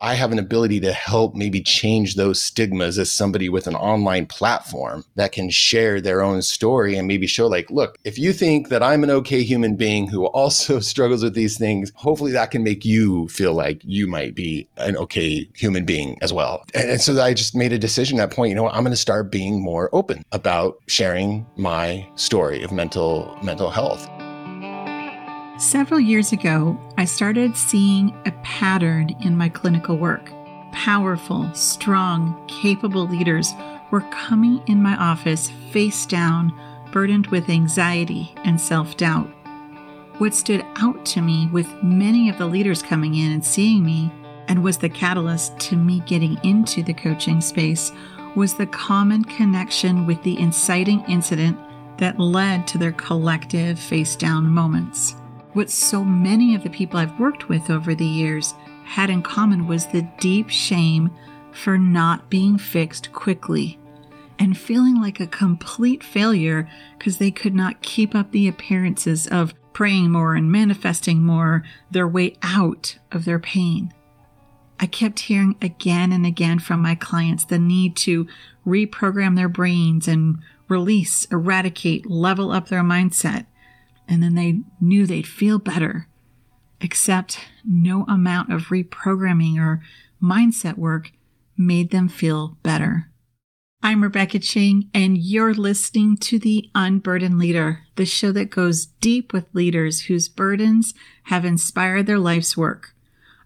[0.00, 4.26] I have an ability to help maybe change those stigmas as somebody with an online
[4.26, 8.68] platform that can share their own story and maybe show, like, look, if you think
[8.70, 12.62] that I'm an okay human being who also struggles with these things, hopefully that can
[12.62, 16.64] make you feel like you might be an okay human being as well.
[16.74, 18.92] And, and so I just made a decision at that point, you know, I'm going
[18.92, 24.08] to start being more open about sharing my story of mental mental health.
[25.60, 30.32] Several years ago, I started seeing a pattern in my clinical work.
[30.72, 33.52] Powerful, strong, capable leaders
[33.90, 36.58] were coming in my office face down,
[36.92, 39.26] burdened with anxiety and self doubt.
[40.16, 44.10] What stood out to me with many of the leaders coming in and seeing me,
[44.48, 47.92] and was the catalyst to me getting into the coaching space,
[48.34, 51.58] was the common connection with the inciting incident
[51.98, 55.16] that led to their collective face down moments.
[55.52, 58.54] What so many of the people I've worked with over the years
[58.84, 61.10] had in common was the deep shame
[61.52, 63.78] for not being fixed quickly
[64.38, 69.52] and feeling like a complete failure because they could not keep up the appearances of
[69.72, 73.92] praying more and manifesting more their way out of their pain.
[74.78, 78.28] I kept hearing again and again from my clients the need to
[78.64, 80.38] reprogram their brains and
[80.68, 83.46] release, eradicate, level up their mindset
[84.10, 86.08] and then they knew they'd feel better.
[86.80, 89.82] Except no amount of reprogramming or
[90.20, 91.12] mindset work
[91.56, 93.10] made them feel better.
[93.82, 99.32] I'm Rebecca Ching, and you're listening to The Unburdened Leader, the show that goes deep
[99.32, 100.92] with leaders whose burdens
[101.24, 102.94] have inspired their life's work.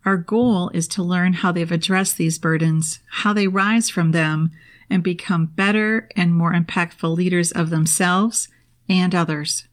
[0.05, 4.51] Our goal is to learn how they've addressed these burdens, how they rise from them,
[4.91, 8.48] and become better and more impactful leaders of themselves
[8.89, 9.69] and others.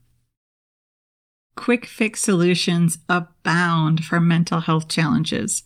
[1.55, 5.63] Quick fix solutions abound for mental health challenges,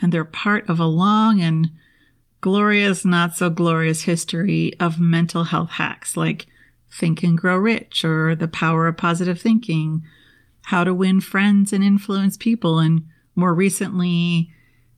[0.00, 1.70] and they're part of a long and
[2.40, 6.46] glorious, not so glorious history of mental health hacks like
[6.90, 10.02] Think and Grow Rich or The Power of Positive Thinking,
[10.62, 14.52] How to Win Friends and Influence People, and more recently,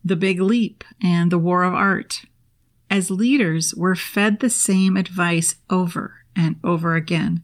[0.05, 2.23] The Big Leap and The War of Art.
[2.89, 7.43] As leaders, we're fed the same advice over and over again.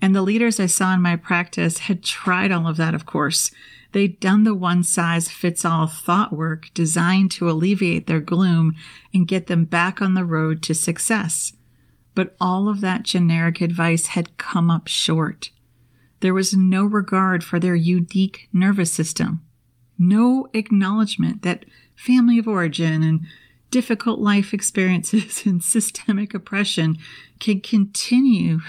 [0.00, 3.50] And the leaders I saw in my practice had tried all of that, of course.
[3.92, 8.74] They'd done the one size fits all thought work designed to alleviate their gloom
[9.14, 11.54] and get them back on the road to success.
[12.14, 15.50] But all of that generic advice had come up short.
[16.20, 19.42] There was no regard for their unique nervous system,
[19.98, 21.64] no acknowledgement that
[21.96, 23.20] family of origin and
[23.70, 26.98] difficult life experiences and systemic oppression
[27.40, 28.60] can continue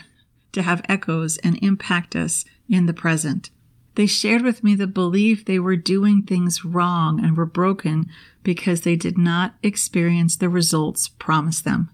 [0.51, 3.49] to have echoes and impact us in the present.
[3.95, 8.09] They shared with me the belief they were doing things wrong and were broken
[8.43, 11.89] because they did not experience the results promised them.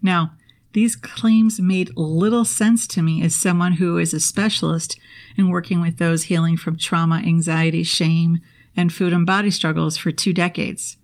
[0.00, 0.32] Now,
[0.72, 4.98] these claims made little sense to me as someone who is a specialist
[5.36, 8.40] in working with those healing from trauma, anxiety, shame,
[8.76, 10.98] and food and body struggles for two decades.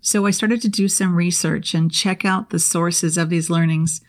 [0.00, 4.02] So I started to do some research and check out the sources of these learnings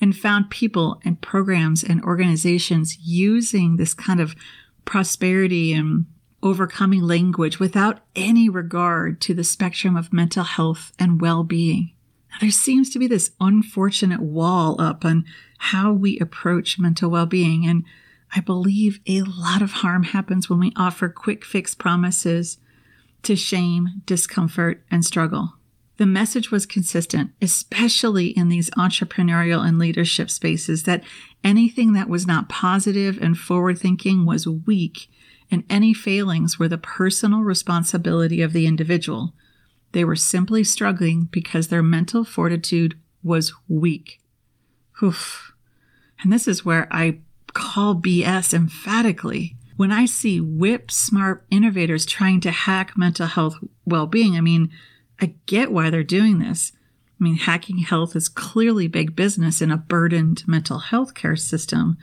[0.00, 4.34] and found people and programs and organizations using this kind of
[4.84, 6.06] prosperity and
[6.42, 11.92] overcoming language without any regard to the spectrum of mental health and well being.
[12.40, 15.24] There seems to be this unfortunate wall up on
[15.58, 17.66] how we approach mental well being.
[17.66, 17.84] And
[18.34, 22.58] I believe a lot of harm happens when we offer quick fix promises
[23.24, 25.54] to shame, discomfort, and struggle.
[26.00, 31.04] The message was consistent, especially in these entrepreneurial and leadership spaces, that
[31.44, 35.10] anything that was not positive and forward thinking was weak,
[35.50, 39.34] and any failings were the personal responsibility of the individual.
[39.92, 44.22] They were simply struggling because their mental fortitude was weak.
[45.02, 45.52] Oof.
[46.22, 47.18] And this is where I
[47.52, 49.54] call BS emphatically.
[49.76, 54.70] When I see whip smart innovators trying to hack mental health well being, I mean,
[55.20, 56.72] I get why they're doing this.
[57.20, 61.98] I mean, hacking health is clearly big business in a burdened mental health care system.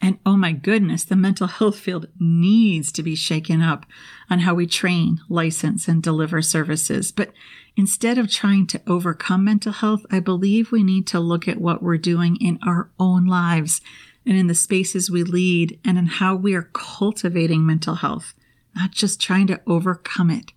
[0.00, 3.86] And oh my goodness, the mental health field needs to be shaken up
[4.30, 7.12] on how we train, license, and deliver services.
[7.12, 7.32] But
[7.76, 11.82] instead of trying to overcome mental health, I believe we need to look at what
[11.82, 13.80] we're doing in our own lives
[14.26, 18.34] and in the spaces we lead and in how we are cultivating mental health,
[18.74, 20.52] not just trying to overcome it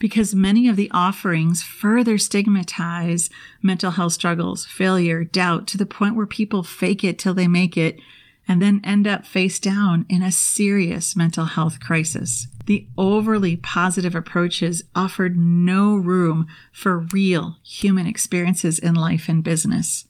[0.00, 3.30] because many of the offerings further stigmatize
[3.62, 7.76] mental health struggles, failure, doubt to the point where people fake it till they make
[7.76, 8.00] it
[8.48, 12.48] and then end up face down in a serious mental health crisis.
[12.66, 20.06] The overly positive approaches offered no room for real human experiences in life and business.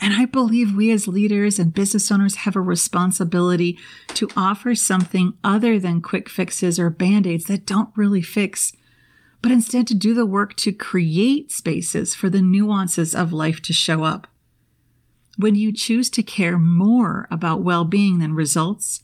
[0.00, 3.78] And I believe we as leaders and business owners have a responsibility
[4.08, 8.72] to offer something other than quick fixes or band aids that don't really fix,
[9.44, 13.74] but instead to do the work to create spaces for the nuances of life to
[13.74, 14.26] show up.
[15.36, 19.02] When you choose to care more about well being than results,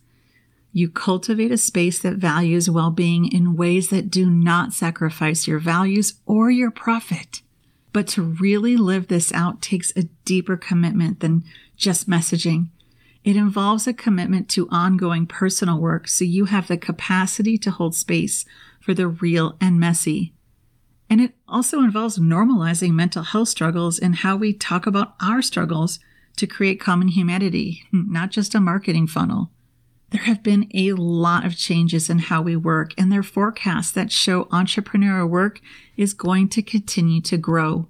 [0.73, 5.59] you cultivate a space that values well being in ways that do not sacrifice your
[5.59, 7.43] values or your profit.
[7.93, 11.45] But to really live this out takes a deeper commitment than
[11.77, 12.69] just messaging.
[13.25, 17.95] It involves a commitment to ongoing personal work so you have the capacity to hold
[17.95, 18.47] space
[18.91, 20.35] for the real and messy.
[21.09, 26.01] And it also involves normalizing mental health struggles and how we talk about our struggles
[26.39, 29.53] to create common humanity, not just a marketing funnel.
[30.11, 33.93] There have been a lot of changes in how we work, and there are forecasts
[33.93, 35.61] that show entrepreneurial work
[35.97, 37.87] is going to continue to grow.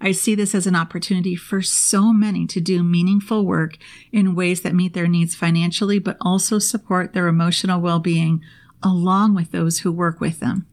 [0.00, 3.76] I see this as an opportunity for so many to do meaningful work
[4.10, 8.42] in ways that meet their needs financially, but also support their emotional well being
[8.84, 10.66] along with those who work with them.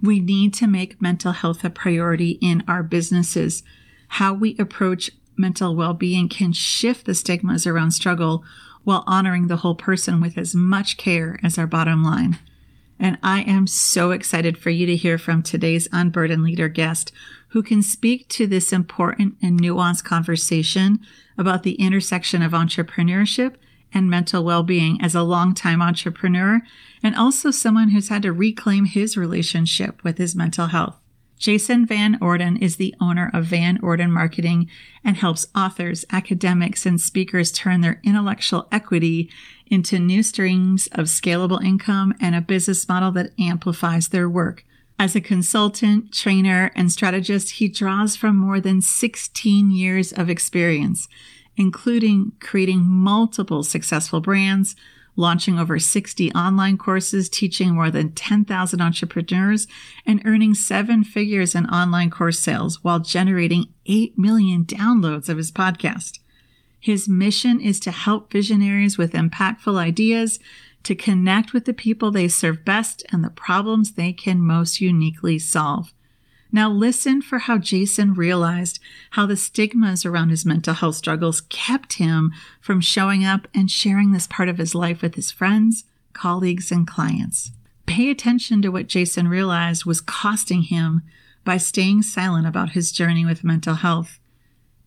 [0.00, 3.64] We need to make mental health a priority in our businesses.
[4.08, 8.44] How we approach mental well being can shift the stigmas around struggle
[8.84, 12.38] while honoring the whole person with as much care as our bottom line.
[13.00, 17.12] And I am so excited for you to hear from today's Unburdened Leader guest
[17.48, 21.00] who can speak to this important and nuanced conversation
[21.36, 23.54] about the intersection of entrepreneurship
[23.92, 26.60] and mental well being as a longtime entrepreneur,
[27.02, 30.96] and also someone who's had to reclaim his relationship with his mental health.
[31.38, 34.68] Jason Van Orden is the owner of Van Orden Marketing
[35.04, 39.30] and helps authors, academics, and speakers turn their intellectual equity
[39.68, 44.64] into new streams of scalable income and a business model that amplifies their work.
[44.98, 51.08] As a consultant, trainer, and strategist, he draws from more than 16 years of experience,
[51.58, 54.76] including creating multiple successful brands,
[55.16, 59.66] launching over 60 online courses, teaching more than 10,000 entrepreneurs,
[60.06, 65.50] and earning seven figures in online course sales while generating 8 million downloads of his
[65.50, 66.20] podcast.
[66.78, 70.38] His mission is to help visionaries with impactful ideas
[70.84, 75.40] to connect with the people they serve best and the problems they can most uniquely
[75.40, 75.92] solve.
[76.50, 78.80] Now, listen for how Jason realized
[79.10, 84.12] how the stigmas around his mental health struggles kept him from showing up and sharing
[84.12, 85.84] this part of his life with his friends,
[86.14, 87.50] colleagues, and clients.
[87.84, 91.02] Pay attention to what Jason realized was costing him
[91.44, 94.18] by staying silent about his journey with mental health.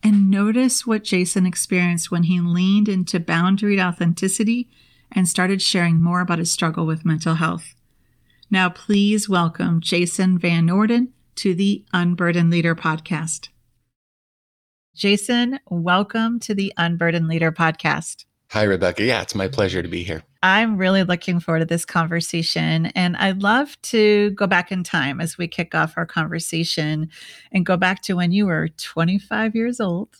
[0.02, 4.68] And notice what Jason experienced when he leaned into boundaried authenticity
[5.12, 7.74] and started sharing more about his struggle with mental health.
[8.50, 13.48] Now, please welcome Jason Van Orden to the Unburdened Leader podcast.
[14.94, 18.24] Jason, welcome to the Unburdened Leader podcast.
[18.50, 19.02] Hi, Rebecca.
[19.02, 20.22] Yeah, it's my pleasure to be here.
[20.42, 22.86] I'm really looking forward to this conversation.
[22.86, 27.08] And I'd love to go back in time as we kick off our conversation
[27.50, 30.10] and go back to when you were 25 years old.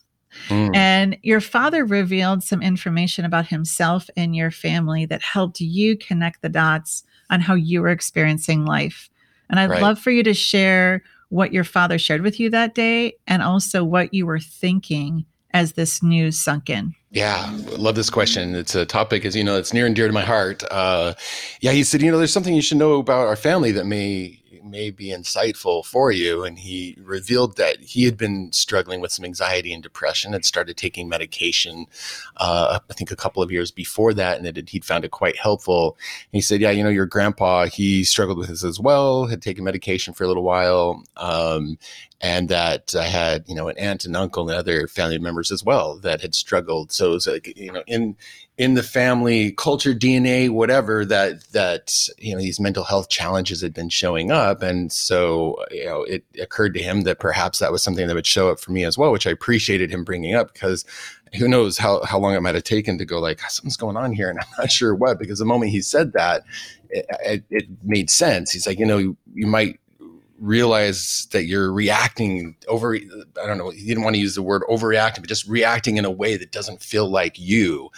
[0.48, 0.74] Mm.
[0.74, 6.40] And your father revealed some information about himself and your family that helped you connect
[6.40, 9.10] the dots on how you were experiencing life.
[9.52, 9.82] And I'd right.
[9.82, 13.84] love for you to share what your father shared with you that day and also
[13.84, 16.94] what you were thinking as this news sunk in.
[17.10, 18.54] Yeah, love this question.
[18.54, 20.64] It's a topic, as you know, it's near and dear to my heart.
[20.70, 21.12] Uh,
[21.60, 24.41] yeah, he said, you know, there's something you should know about our family that may
[24.64, 26.44] may be insightful for you.
[26.44, 30.76] And he revealed that he had been struggling with some anxiety and depression and started
[30.76, 31.86] taking medication,
[32.36, 35.36] uh, I think a couple of years before that, and that he'd found it quite
[35.36, 35.96] helpful.
[35.98, 39.42] And he said, Yeah, you know, your grandpa, he struggled with this as well, had
[39.42, 41.02] taken medication for a little while.
[41.16, 41.78] Um,
[42.22, 45.64] and that I had, you know, an aunt and uncle and other family members as
[45.64, 46.92] well that had struggled.
[46.92, 48.16] So it was like, you know, in
[48.62, 53.74] in the family culture, DNA, whatever that that you know these mental health challenges had
[53.74, 57.82] been showing up, and so you know it occurred to him that perhaps that was
[57.82, 60.52] something that would show up for me as well, which I appreciated him bringing up
[60.52, 60.84] because
[61.34, 63.96] who knows how, how long it might have taken to go like ah, something's going
[63.96, 66.42] on here and i'm not sure what because the moment he said that
[66.90, 68.52] it, it, it made sense.
[68.52, 69.80] He's like you know you, you might
[70.42, 74.62] realize that you're reacting over i don't know he didn't want to use the word
[74.68, 77.88] overreacting but just reacting in a way that doesn't feel like you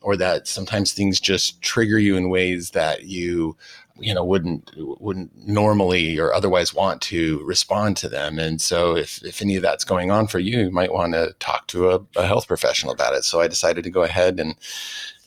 [0.00, 3.56] or that sometimes things just trigger you in ways that you
[3.98, 8.38] you know wouldn't wouldn't normally or otherwise want to respond to them.
[8.38, 11.34] And so if, if any of that's going on for you you might want to
[11.40, 13.24] talk to a, a health professional about it.
[13.24, 14.54] So i decided to go ahead and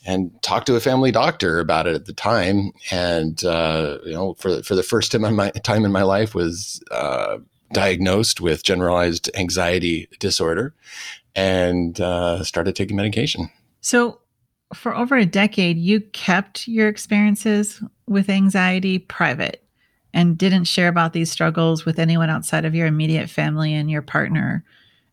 [0.05, 2.71] and talk to a family doctor about it at the time.
[2.89, 6.33] And uh, you know for, for the first time in my time in my life
[6.33, 7.39] was uh,
[7.73, 10.73] diagnosed with generalized anxiety disorder
[11.35, 13.49] and uh, started taking medication.
[13.81, 14.20] So
[14.73, 19.63] for over a decade, you kept your experiences with anxiety private
[20.13, 24.01] and didn't share about these struggles with anyone outside of your immediate family and your
[24.01, 24.63] partner.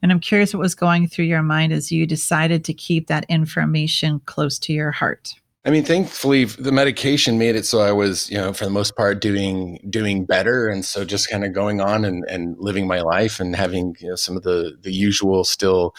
[0.02, 3.26] And I'm curious what was going through your mind as you decided to keep that
[3.28, 5.34] information close to your heart.
[5.64, 8.96] I mean, thankfully, the medication made it so I was, you know, for the most
[8.96, 13.00] part, doing doing better, and so just kind of going on and, and living my
[13.00, 15.94] life and having you know some of the the usual still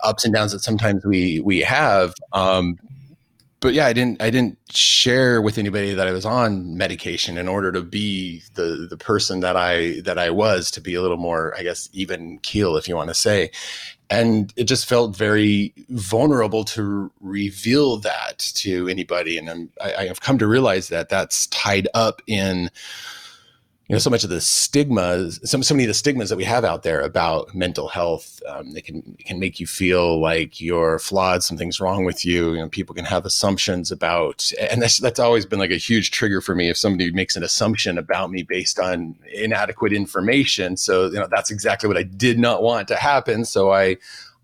[0.00, 2.14] ups and downs that sometimes we we have.
[2.32, 2.78] Um,
[3.60, 7.48] but yeah, I didn't I didn't share with anybody that I was on medication in
[7.48, 11.16] order to be the the person that I that I was to be a little
[11.16, 13.50] more I guess even keel if you want to say.
[14.10, 19.36] And it just felt very vulnerable to reveal that to anybody.
[19.36, 22.70] And I'm, I, I've come to realize that that's tied up in
[23.88, 26.44] you know so much of the stigmas some so many of the stigmas that we
[26.44, 30.98] have out there about mental health um, they can can make you feel like you're
[30.98, 35.18] flawed something's wrong with you you know people can have assumptions about and that's that's
[35.18, 38.42] always been like a huge trigger for me if somebody makes an assumption about me
[38.42, 40.76] based on inadequate information.
[40.76, 43.44] So you know that's exactly what I did not want to happen.
[43.44, 43.96] So I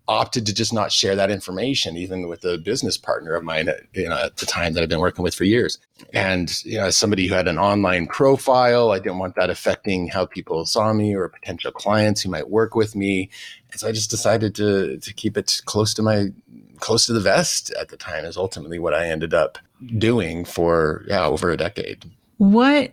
[0.07, 3.81] opted to just not share that information, even with a business partner of mine at,
[3.93, 5.79] you know, at the time that I've been working with for years.
[6.13, 10.07] And you know, as somebody who had an online profile, I didn't want that affecting
[10.07, 13.29] how people saw me or potential clients who might work with me.
[13.71, 16.27] And so I just decided to to keep it close to my
[16.79, 19.57] close to the vest at the time is ultimately what I ended up
[19.97, 22.05] doing for yeah over a decade.
[22.37, 22.91] What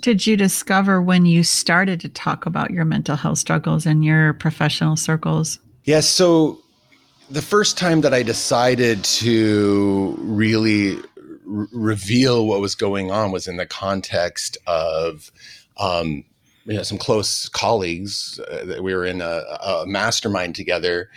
[0.00, 4.32] did you discover when you started to talk about your mental health struggles in your
[4.32, 5.60] professional circles?
[5.84, 6.60] Yeah, so
[7.28, 13.48] the first time that I decided to really r- reveal what was going on was
[13.48, 15.32] in the context of
[15.78, 16.24] um,
[16.66, 21.10] you know some close colleagues uh, that we were in a, a mastermind together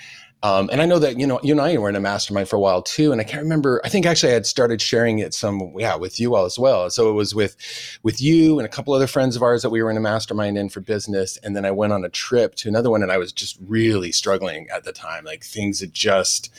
[0.45, 2.55] um, and I know that you know you and I were in a mastermind for
[2.55, 3.81] a while too, and I can't remember.
[3.83, 6.87] I think actually I had started sharing it some yeah with you all as well.
[6.91, 7.55] So it was with
[8.03, 10.59] with you and a couple other friends of ours that we were in a mastermind
[10.59, 13.17] in for business, and then I went on a trip to another one, and I
[13.17, 15.25] was just really struggling at the time.
[15.25, 16.51] Like things had just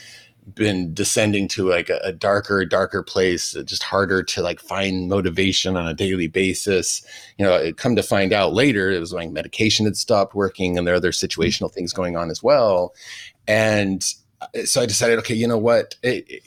[0.54, 5.76] been descending to like a, a darker darker place just harder to like find motivation
[5.76, 7.04] on a daily basis
[7.36, 10.78] you know it come to find out later it was like medication had stopped working
[10.78, 12.94] and there are other situational things going on as well
[13.46, 14.04] and
[14.40, 15.96] uh, so I decided, okay, you know what?
[16.02, 16.42] It, it,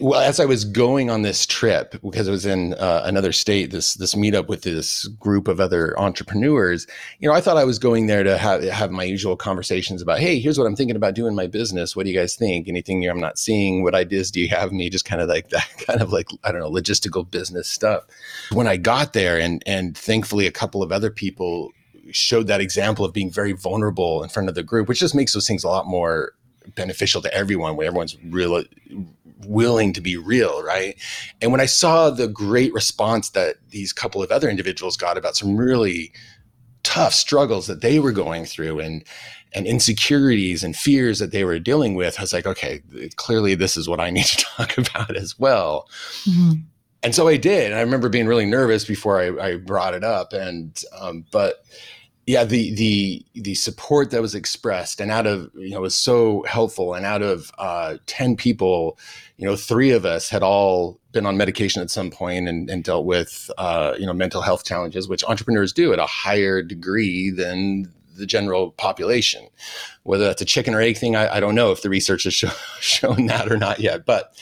[0.00, 3.72] well, as I was going on this trip, because I was in uh, another state,
[3.72, 6.86] this this meetup with this group of other entrepreneurs,
[7.18, 10.20] you know, I thought I was going there to have have my usual conversations about,
[10.20, 11.96] hey, here's what I'm thinking about doing my business.
[11.96, 12.68] What do you guys think?
[12.68, 13.82] Anything I'm not seeing?
[13.82, 14.90] What ideas do you have me?
[14.90, 18.04] Just kind of like that, kind of like I don't know, logistical business stuff.
[18.52, 21.72] When I got there, and and thankfully a couple of other people
[22.12, 25.32] showed that example of being very vulnerable in front of the group, which just makes
[25.32, 26.32] those things a lot more
[26.74, 28.68] beneficial to everyone where everyone's really
[29.46, 30.96] willing to be real, right?
[31.40, 35.36] And when I saw the great response that these couple of other individuals got about
[35.36, 36.12] some really
[36.82, 39.04] tough struggles that they were going through and
[39.52, 42.82] and insecurities and fears that they were dealing with, I was like, okay,
[43.16, 45.88] clearly this is what I need to talk about as well.
[46.24, 46.60] Mm-hmm.
[47.02, 47.72] And so I did.
[47.72, 51.64] I remember being really nervous before I, I brought it up, and um, but
[52.26, 56.44] yeah the the the support that was expressed and out of you know was so
[56.48, 58.98] helpful and out of uh, 10 people
[59.36, 62.84] you know three of us had all been on medication at some point and, and
[62.84, 67.30] dealt with uh, you know mental health challenges which entrepreneurs do at a higher degree
[67.30, 69.48] than the general population.
[70.02, 72.34] Whether that's a chicken or egg thing i, I don't know if the research has
[72.34, 72.50] show,
[72.80, 74.34] shown that or not yet but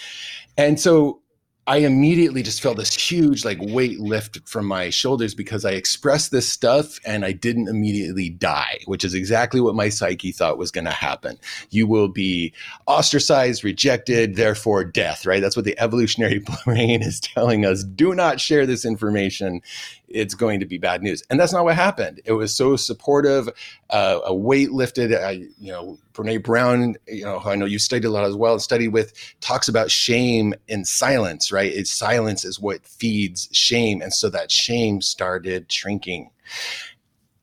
[0.56, 1.20] and so
[1.68, 6.30] I immediately just felt this huge like weight lift from my shoulders because I expressed
[6.30, 10.70] this stuff and I didn't immediately die, which is exactly what my psyche thought was
[10.70, 11.38] going to happen.
[11.68, 12.54] You will be
[12.86, 15.42] ostracized, rejected, therefore death, right?
[15.42, 17.84] That's what the evolutionary brain is telling us.
[17.84, 19.60] Do not share this information
[20.08, 21.22] it's going to be bad news.
[21.30, 22.20] And that's not what happened.
[22.24, 23.48] It was so supportive,
[23.90, 25.10] uh, a weight lifted.
[25.58, 28.88] You know, Brene Brown, you know, I know you studied a lot as well studied
[28.88, 31.72] with, talks about shame and silence, right?
[31.72, 34.02] It's silence is what feeds shame.
[34.02, 36.30] And so that shame started shrinking.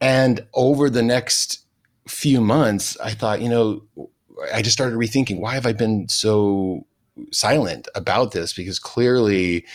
[0.02, 1.66] And over the next
[2.08, 3.84] few months, I thought, you know,
[4.54, 6.86] I just started rethinking why have I been so
[7.32, 8.54] silent about this?
[8.54, 9.66] Because clearly,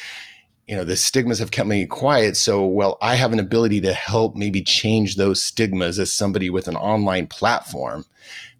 [0.70, 2.36] you know the stigmas have kept me quiet.
[2.36, 6.68] So well i have an ability to help maybe change those stigmas as somebody with
[6.68, 8.06] an online platform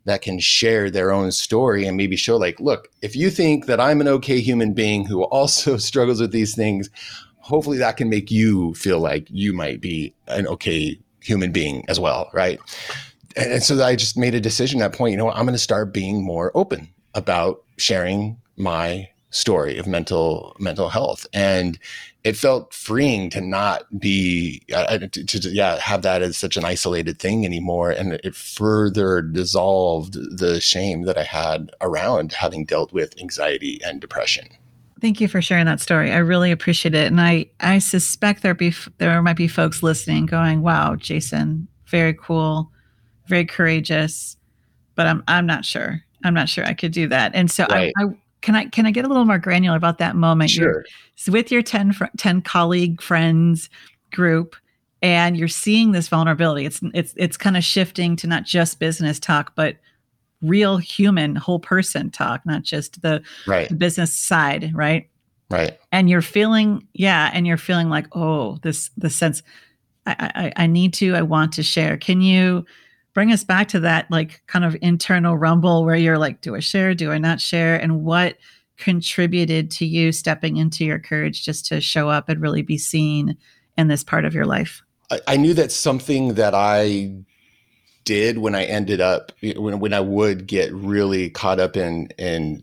[0.07, 3.79] that can share their own story and maybe show like look if you think that
[3.79, 6.91] i'm an okay human being who also struggles with these things
[7.39, 12.01] hopefully that can make you feel like you might be an okay human being as
[12.01, 12.59] well right?
[13.37, 15.53] And, and so i just made a decision at that point you know i'm going
[15.53, 21.27] to start being more open about sharing my story of mental mental health.
[21.33, 21.79] And
[22.25, 26.65] it felt freeing to not be uh, to, to, yeah have that as such an
[26.65, 27.91] isolated thing anymore.
[27.91, 34.01] And it further dissolved the shame that i had around having dealt with anxiety and
[34.01, 34.49] depression.
[35.01, 36.13] Thank you for sharing that story.
[36.13, 37.07] I really appreciate it.
[37.07, 42.15] And i i suspect there be there might be folks listening going wow jason very
[42.15, 42.71] cool
[43.27, 44.37] very courageous.
[44.97, 46.03] But i'm i'm not sure.
[46.23, 47.33] I'm not sure i could do that.
[47.35, 47.93] And so right.
[47.97, 48.07] I, I
[48.41, 50.51] can I can I get a little more granular about that moment?
[50.51, 50.85] Sure.
[51.27, 53.69] You're with your 10, 10 colleague friends
[54.13, 54.57] group
[55.03, 56.67] and you're seeing this vulnerability.
[56.67, 59.77] It's it's it's kind of shifting to not just business talk, but
[60.43, 63.69] real human, whole person talk, not just the, right.
[63.69, 65.09] the business side, right?
[65.51, 65.79] Right.
[65.93, 69.43] And you're feeling, yeah, and you're feeling like, oh, this the sense
[70.07, 71.97] I, I I need to, I want to share.
[71.97, 72.65] Can you
[73.15, 76.61] bring us back to that like kind of internal rumble where you're like do i
[76.61, 76.95] share?
[76.95, 77.81] Do i not share?
[77.81, 78.37] And what
[78.77, 83.37] contributed to you stepping into your courage just to show up and really be seen
[83.77, 84.83] in this part of your life?
[85.11, 87.13] I, I knew that something that i
[88.05, 92.63] did when i ended up when, when i would get really caught up in in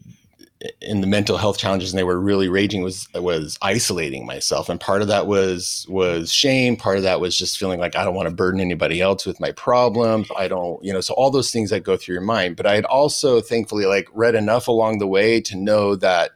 [0.82, 4.70] in the mental health challenges and they were really raging was was isolating myself.
[4.70, 6.76] And part of that was was shame.
[6.76, 9.40] Part of that was just feeling like i don't want to burden anybody else with
[9.40, 12.56] my problems i don't you know so all those things that go through your mind.
[12.56, 16.32] But i had also thankfully like read enough along the way to know that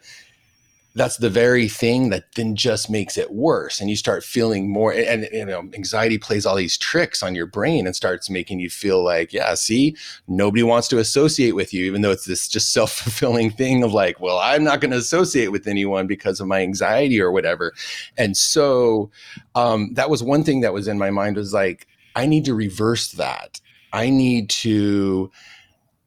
[0.93, 3.79] that's the very thing that then just makes it worse.
[3.79, 7.45] And you start feeling more and, you know anxiety plays all these tricks on your
[7.45, 9.95] brain and starts making you feel like yeah see
[10.27, 14.19] nobody wants to associate with you even though it's this just self-fulfilling thing of like
[14.19, 17.73] well i'm not going to associate with anyone because of my anxiety or whatever.
[18.17, 19.11] And so
[19.55, 22.53] um, that was one thing that was in my mind was like i need to
[22.53, 23.59] reverse that.
[23.93, 25.31] I need to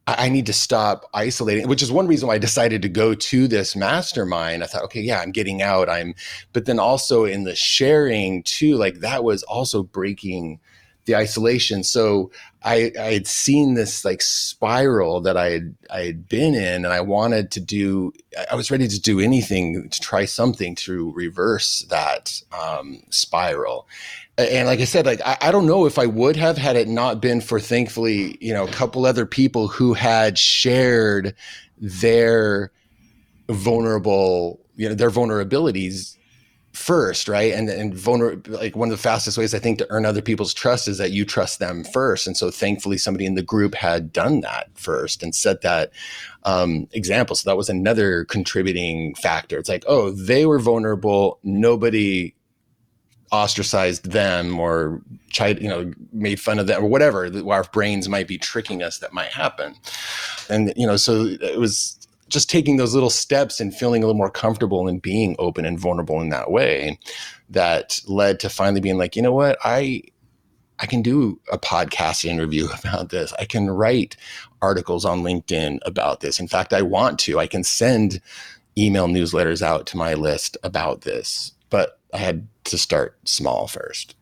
[0.07, 3.49] I need to stop isolating, which is one reason why I decided to go to
[3.49, 4.63] this mastermind.
[4.63, 5.89] I thought, okay, yeah, I'm getting out.
[5.89, 6.15] I'm,
[6.53, 10.61] but then also in the sharing too, like that was also breaking
[11.07, 11.85] the isolation.
[11.85, 12.31] So
[12.63, 16.93] I, I had seen this like spiral that I had, I had been in and
[16.93, 18.13] I wanted to do,
[18.51, 23.87] I was ready to do anything to try something to reverse that um, spiral
[24.37, 26.89] and like I said, like I, I, don't know if I would have had it
[26.89, 31.35] not been for thankfully, you know, a couple other people who had shared
[31.79, 32.73] their
[33.49, 36.17] vulnerable, you know, their vulnerabilities
[36.73, 37.53] first, right?
[37.53, 40.53] And and vulnerable, like one of the fastest ways I think to earn other people's
[40.53, 42.27] trust is that you trust them first.
[42.27, 45.93] And so thankfully, somebody in the group had done that first and set that
[46.43, 47.37] um, example.
[47.37, 49.59] So that was another contributing factor.
[49.59, 51.39] It's like, oh, they were vulnerable.
[51.45, 52.35] Nobody
[53.33, 55.01] ostracized them or
[55.33, 58.99] tried, you know, made fun of them or whatever our brains might be tricking us
[58.99, 59.75] that might happen.
[60.49, 64.19] And, you know, so it was just taking those little steps and feeling a little
[64.19, 66.99] more comfortable and being open and vulnerable in that way
[67.51, 70.03] that led to finally being like, you know what, I,
[70.79, 73.33] I can do a podcast interview about this.
[73.39, 74.17] I can write
[74.63, 76.41] articles on LinkedIn about this.
[76.41, 77.39] In fact, I want to.
[77.39, 78.21] I can send
[78.77, 81.53] email newsletters out to my list about this.
[81.71, 84.15] But I had to start small first.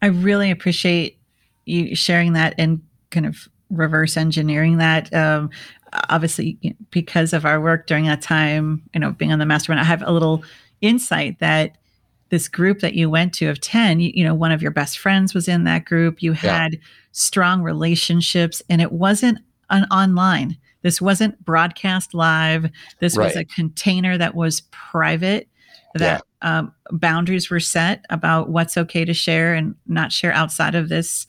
[0.00, 1.18] I really appreciate
[1.66, 5.12] you sharing that and kind of reverse engineering that.
[5.12, 5.50] Um,
[6.08, 6.58] obviously,
[6.90, 10.02] because of our work during that time, you know, being on the mastermind, I have
[10.02, 10.44] a little
[10.80, 11.76] insight that
[12.30, 14.98] this group that you went to of 10 you, you, know one of your best
[14.98, 16.78] friends was in that group you had yeah.
[17.12, 19.38] strong relationships and it wasn't
[19.70, 23.24] an online this wasn't broadcast live this right.
[23.24, 25.48] was a container that was private
[25.94, 26.58] that yeah.
[26.58, 31.26] um, boundaries were set about what's okay to share and not share outside of this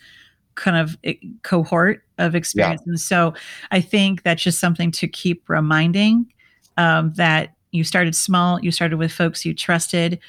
[0.56, 2.82] kind of eh, cohort of experience.
[2.86, 2.92] Yeah.
[2.92, 3.34] And so
[3.72, 6.32] I think that's just something to keep reminding
[6.78, 10.20] um, that you started small, you started with folks you trusted.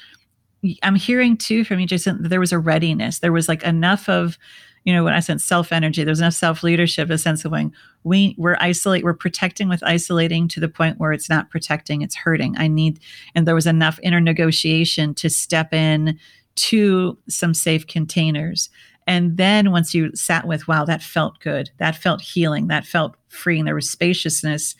[0.83, 3.19] I'm hearing too from you, Jason, that there was a readiness.
[3.19, 4.37] There was like enough of
[4.83, 7.73] you know, when I sense self energy, there's enough self leadership, a sense of going,
[8.03, 12.15] we we're isolate, we're protecting with isolating to the point where it's not protecting, it's
[12.15, 12.55] hurting.
[12.57, 12.99] I need,
[13.35, 16.17] and there was enough inner negotiation to step in
[16.55, 18.69] to some safe containers.
[19.07, 23.15] And then once you sat with, wow, that felt good, that felt healing, that felt
[23.29, 24.75] freeing, there was spaciousness,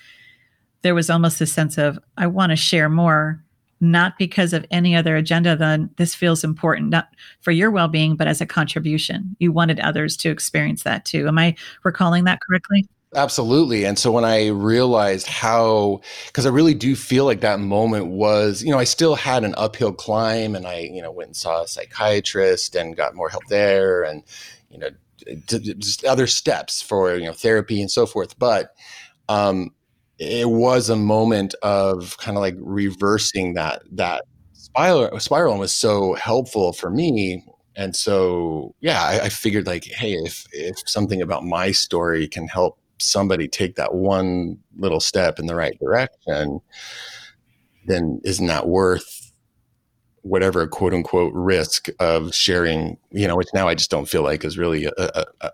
[0.84, 3.44] there was almost a sense of, I want to share more
[3.82, 7.10] not because of any other agenda than this feels important, not
[7.42, 9.36] for your well being, but as a contribution.
[9.40, 11.28] You wanted others to experience that too.
[11.28, 12.88] Am I recalling that correctly?
[13.14, 13.84] Absolutely.
[13.84, 18.64] And so when I realized how, because I really do feel like that moment was,
[18.64, 21.64] you know, I still had an uphill climb and I, you know, went and saw
[21.64, 24.24] a psychiatrist and got more help there and,
[24.70, 24.90] you know,
[25.48, 28.40] just other steps for, you know, therapy and so forth.
[28.40, 28.74] But,
[29.28, 29.72] um,
[30.24, 36.14] it was a moment of kind of like reversing that, that spiral, spiral was so
[36.14, 37.44] helpful for me.
[37.76, 42.50] And so yeah I, I, figured like hey if if something about my story can
[42.50, 46.60] help somebody take that one little step in the right direction,
[47.88, 49.32] then isn't that worth
[50.22, 54.46] whatever quote unquote risk of sharing, you know, which now I just don't feel like
[54.46, 55.52] is really a, a, a,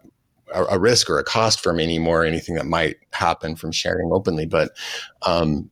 [0.54, 4.46] a risk or a cost for me anymore, anything that might happen from sharing openly.
[4.46, 4.72] But,
[5.24, 5.70] um,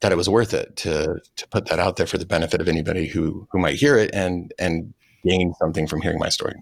[0.00, 2.68] that it was worth it to to put that out there for the benefit of
[2.68, 4.92] anybody who who might hear it and and
[5.24, 6.54] gain something from hearing my story.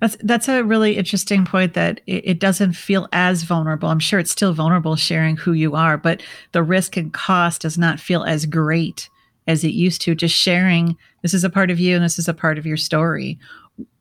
[0.00, 3.88] That's that's a really interesting point that it, it, doesn't feel as vulnerable.
[3.88, 7.78] I'm sure it's still vulnerable sharing who you are, but the risk and cost does
[7.78, 9.08] not feel as great
[9.46, 10.14] as it used to.
[10.14, 12.76] Just sharing this is a part of you and this is a part of your
[12.76, 13.38] story.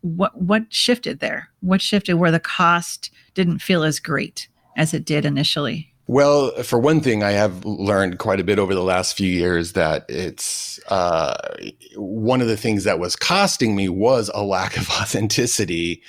[0.01, 1.49] What what shifted there?
[1.61, 5.93] What shifted where the cost didn't feel as great as it did initially?
[6.05, 9.71] Well, for one thing, I have learned quite a bit over the last few years
[9.73, 11.33] that it's uh,
[11.95, 16.01] one of the things that was costing me was a lack of authenticity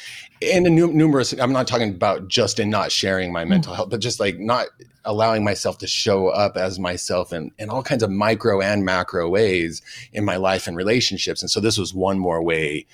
[0.42, 1.32] and a nu- numerous.
[1.32, 3.76] I'm not talking about just in not sharing my mental mm.
[3.76, 4.66] health, but just like not
[5.04, 9.28] allowing myself to show up as myself in, in all kinds of micro and macro
[9.28, 9.80] ways
[10.12, 11.40] in my life and relationships.
[11.40, 12.86] And so this was one more way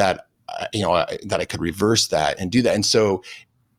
[0.00, 2.74] that uh, you know that I could reverse that and do that.
[2.74, 3.22] And so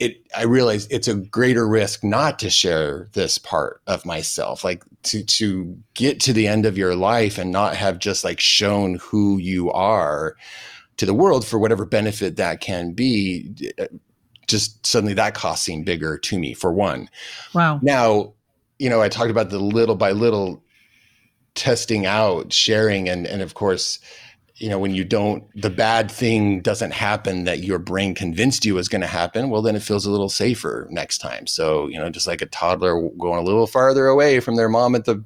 [0.01, 4.83] it i realize it's a greater risk not to share this part of myself like
[5.03, 8.95] to to get to the end of your life and not have just like shown
[8.95, 10.35] who you are
[10.97, 13.53] to the world for whatever benefit that can be
[14.47, 17.07] just suddenly that cost seemed bigger to me for one
[17.53, 18.33] wow now
[18.79, 20.63] you know i talked about the little by little
[21.53, 23.99] testing out sharing and and of course
[24.61, 28.75] you know, when you don't, the bad thing doesn't happen that your brain convinced you
[28.75, 31.47] was going to happen, well, then it feels a little safer next time.
[31.47, 34.93] So, you know, just like a toddler going a little farther away from their mom
[34.93, 35.25] at the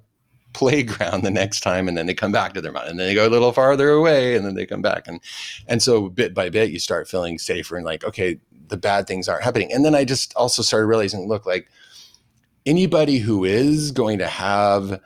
[0.54, 3.14] playground the next time and then they come back to their mom and then they
[3.14, 5.20] go a little farther away and then they come back and
[5.68, 9.28] and so bit by bit you start feeling safer and like okay the bad things
[9.28, 11.68] aren't happening and then i just also started realizing look like
[12.66, 14.98] anybody who is going to have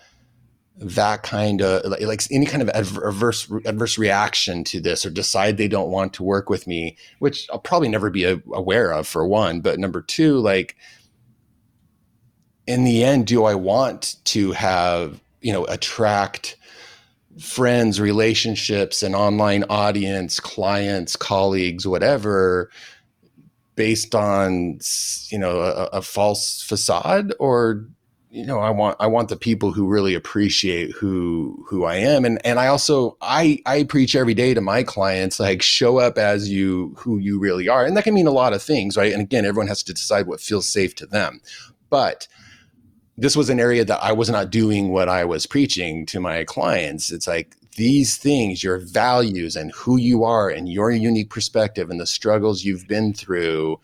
[0.80, 5.68] that kind of like any kind of adverse adverse reaction to this or decide they
[5.68, 9.60] don't want to work with me which i'll probably never be aware of for one.
[9.62, 10.76] But number two like
[12.66, 16.56] in the end do i want to have you know attract
[17.40, 22.70] friends relationships an online audience clients colleagues whatever
[23.80, 24.78] based on
[25.30, 27.34] you know a, a false facade?
[27.40, 27.88] Or
[28.30, 32.26] you know i want i want the people who really appreciate who who i am.
[32.26, 36.18] And and i also i i preach every day to my clients like show up
[36.18, 37.86] as you who you really are.
[37.86, 39.12] And that can mean a lot of things right?
[39.12, 41.42] And again everyone has to decide what feels safe to them.
[41.90, 42.28] But
[43.18, 46.44] this was an area that i was not doing what i was preaching to my
[46.44, 47.12] clients.
[47.12, 52.00] It's like these things your values and who you are and your unique perspective and
[52.00, 53.80] the struggles you've been through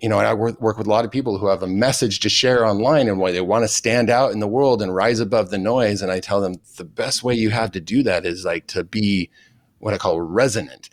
[0.00, 2.20] you know, and I work, work with a lot of people who have a message
[2.20, 5.18] to share online and why they want to stand out in the world and rise
[5.18, 6.02] above the noise.
[6.02, 8.84] And I tell them the best way you have to do that is like to
[8.84, 9.28] be
[9.78, 10.88] what I call resonant.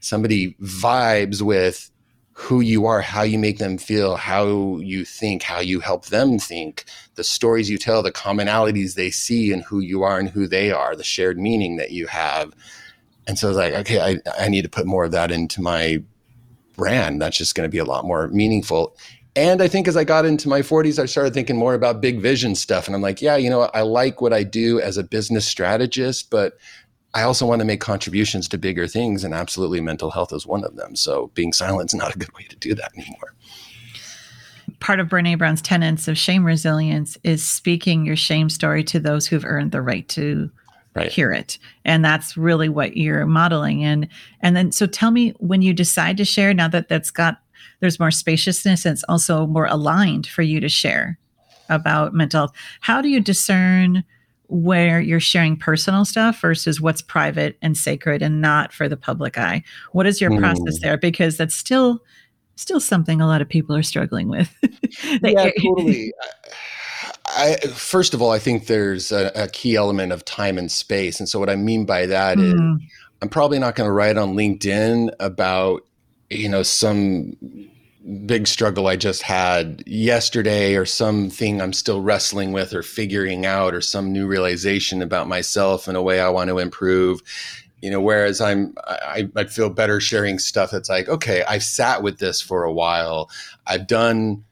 [0.00, 1.90] Somebody vibes with
[2.32, 6.38] who you are, how you make them feel, how you think, how you help them
[6.38, 10.46] think, the stories you tell, the commonalities they see in who you are and who
[10.46, 12.52] they are, the shared meaning that you have.
[13.26, 15.62] And so I was like, okay, I, I need to put more of that into
[15.62, 16.02] my
[16.76, 17.20] brand.
[17.20, 18.96] That's just going to be a lot more meaningful.
[19.34, 22.20] And I think as I got into my 40s, I started thinking more about big
[22.20, 22.86] vision stuff.
[22.86, 26.30] And I'm like, yeah, you know, I like what I do as a business strategist,
[26.30, 26.56] but
[27.12, 29.24] I also want to make contributions to bigger things.
[29.24, 30.96] And absolutely, mental health is one of them.
[30.96, 33.34] So being silent is not a good way to do that anymore.
[34.80, 39.26] Part of Brene Brown's tenets of shame resilience is speaking your shame story to those
[39.26, 40.50] who've earned the right to
[40.96, 41.12] right.
[41.12, 41.58] hear it.
[41.84, 44.08] And that's really what you're modeling and
[44.40, 47.38] and then so tell me when you decide to share now that that's got
[47.80, 51.18] there's more spaciousness and it's also more aligned for you to share
[51.68, 52.52] about mental health.
[52.80, 54.04] How do you discern
[54.48, 59.36] where you're sharing personal stuff versus what's private and sacred and not for the public
[59.36, 59.62] eye?
[59.92, 60.38] What is your mm.
[60.38, 60.96] process there?
[60.96, 62.02] Because that's still
[62.54, 64.54] still something a lot of people are struggling with.
[65.22, 66.12] Yeah totally
[67.36, 71.20] I, first of all, I think there's a, a, key element of time and space.
[71.20, 72.78] And so, what I mean by that mm.
[72.80, 72.82] is.
[73.22, 75.86] I'm probably not going to write on LinkedIn about,
[76.28, 77.36] you know, some
[78.26, 83.74] big struggle I just had yesterday or something I'm still wrestling with or figuring out
[83.74, 87.20] or some new realization about myself and a way I want to improve.
[87.82, 92.02] You know, whereas I'm, I, I'd feel better sharing stuff that's like, okay, I've sat
[92.02, 93.30] with this for a while.
[93.66, 94.44] I've done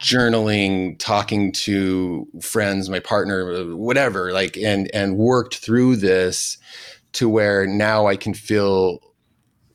[0.00, 6.58] journaling, talking to friends, my partner, whatever, like, and, and worked through this
[7.12, 9.00] to where now I can feel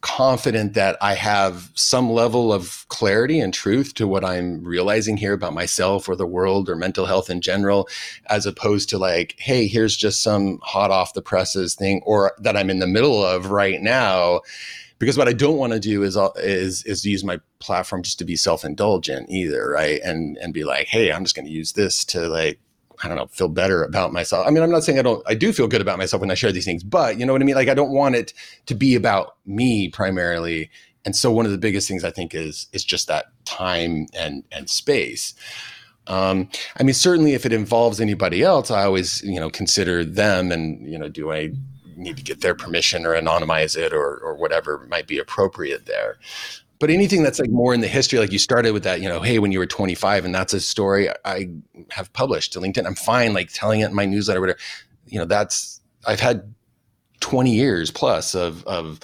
[0.01, 5.33] confident that I have some level of clarity and truth to what I'm realizing here
[5.33, 7.87] about myself or the world or mental health in general,
[8.27, 12.57] as opposed to like, hey, here's just some hot off the presses thing or that
[12.57, 14.41] I'm in the middle of right now.
[15.01, 18.23] Because what I don't want to do is is is use my platform just to
[18.23, 19.99] be self indulgent either, right?
[20.03, 22.59] And and be like, hey, I'm just going to use this to like
[23.03, 24.45] I don't know, feel better about myself.
[24.45, 26.35] I mean, I'm not saying I don't, I do feel good about myself when I
[26.35, 27.55] share these things, but you know what I mean?
[27.55, 28.31] Like, I don't want it
[28.67, 30.69] to be about me primarily.
[31.03, 34.43] And so one of the biggest things I think is, is just that time and,
[34.51, 35.33] and space.
[36.05, 40.51] Um, I mean, certainly if it involves anybody else, I always, you know, consider them
[40.51, 41.53] and, you know, do I
[42.01, 46.17] need to get their permission or anonymize it or, or whatever might be appropriate there
[46.81, 49.21] but anything that's like more in the history, like you started with that, you know,
[49.21, 51.47] hey, when you were 25, and that's a story I
[51.91, 52.87] have published to LinkedIn.
[52.87, 54.57] I'm fine, like telling it in my newsletter, whatever.
[55.05, 56.55] You know, that's I've had
[57.19, 58.99] 20 years plus of of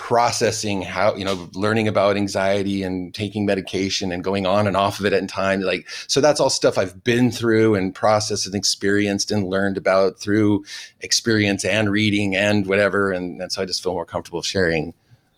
[0.00, 4.98] processing how you know learning about anxiety and taking medication and going on and off
[4.98, 8.54] of it at time like so that's all stuff i've been through and processed and
[8.54, 10.64] experienced and learned about through
[11.00, 14.94] experience and reading and whatever and, and so i just feel more comfortable sharing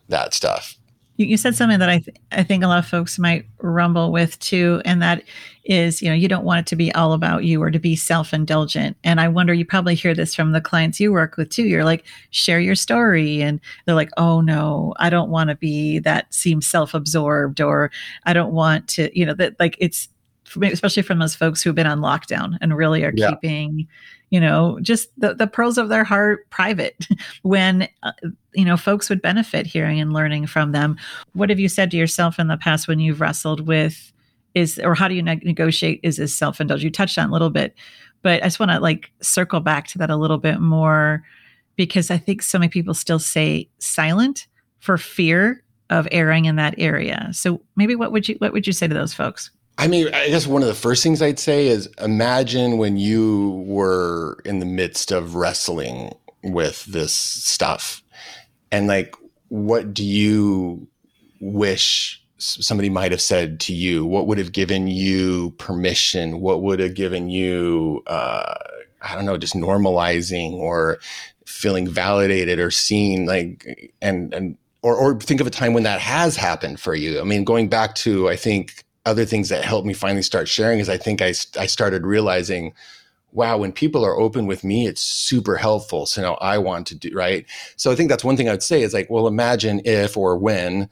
[0.09, 0.77] that stuff.
[1.17, 4.11] You, you said something that I th- I think a lot of folks might rumble
[4.11, 5.23] with too, and that
[5.65, 7.95] is you know you don't want it to be all about you or to be
[7.95, 8.97] self indulgent.
[9.03, 11.63] And I wonder you probably hear this from the clients you work with too.
[11.63, 15.99] You're like share your story, and they're like, oh no, I don't want to be
[15.99, 17.91] that seems self absorbed, or
[18.25, 20.09] I don't want to you know that like it's
[20.61, 23.29] especially from those folks who've been on lockdown and really are yeah.
[23.31, 23.87] keeping
[24.29, 27.07] you know just the, the pearls of their heart private
[27.43, 28.11] when uh,
[28.53, 30.97] you know folks would benefit hearing and learning from them
[31.33, 34.11] what have you said to yourself in the past when you've wrestled with
[34.55, 37.49] is or how do you ne- negotiate is this self-indulgence you touched on a little
[37.49, 37.73] bit
[38.21, 41.23] but i just want to like circle back to that a little bit more
[41.75, 44.47] because i think so many people still say silent
[44.79, 48.73] for fear of erring in that area so maybe what would you what would you
[48.73, 51.67] say to those folks I mean, I guess one of the first things I'd say
[51.67, 56.13] is imagine when you were in the midst of wrestling
[56.43, 58.03] with this stuff.
[58.71, 59.15] And like,
[59.47, 60.87] what do you
[61.39, 64.05] wish somebody might have said to you?
[64.05, 66.41] What would have given you permission?
[66.41, 68.55] What would have given you, uh,
[69.01, 70.99] I don't know, just normalizing or
[71.45, 73.25] feeling validated or seen?
[73.25, 77.21] Like, and, and, or, or think of a time when that has happened for you.
[77.21, 80.79] I mean, going back to, I think, other things that helped me finally start sharing
[80.79, 82.73] is I think I, I started realizing,
[83.31, 86.05] wow, when people are open with me, it's super helpful.
[86.05, 87.45] So now I want to do, right?
[87.75, 90.89] So I think that's one thing I'd say is like, well, imagine if or when,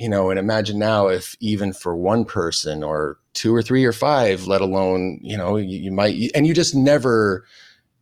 [0.00, 3.92] you know, and imagine now if even for one person or two or three or
[3.92, 7.44] five, let alone, you know, you, you might, and you just never,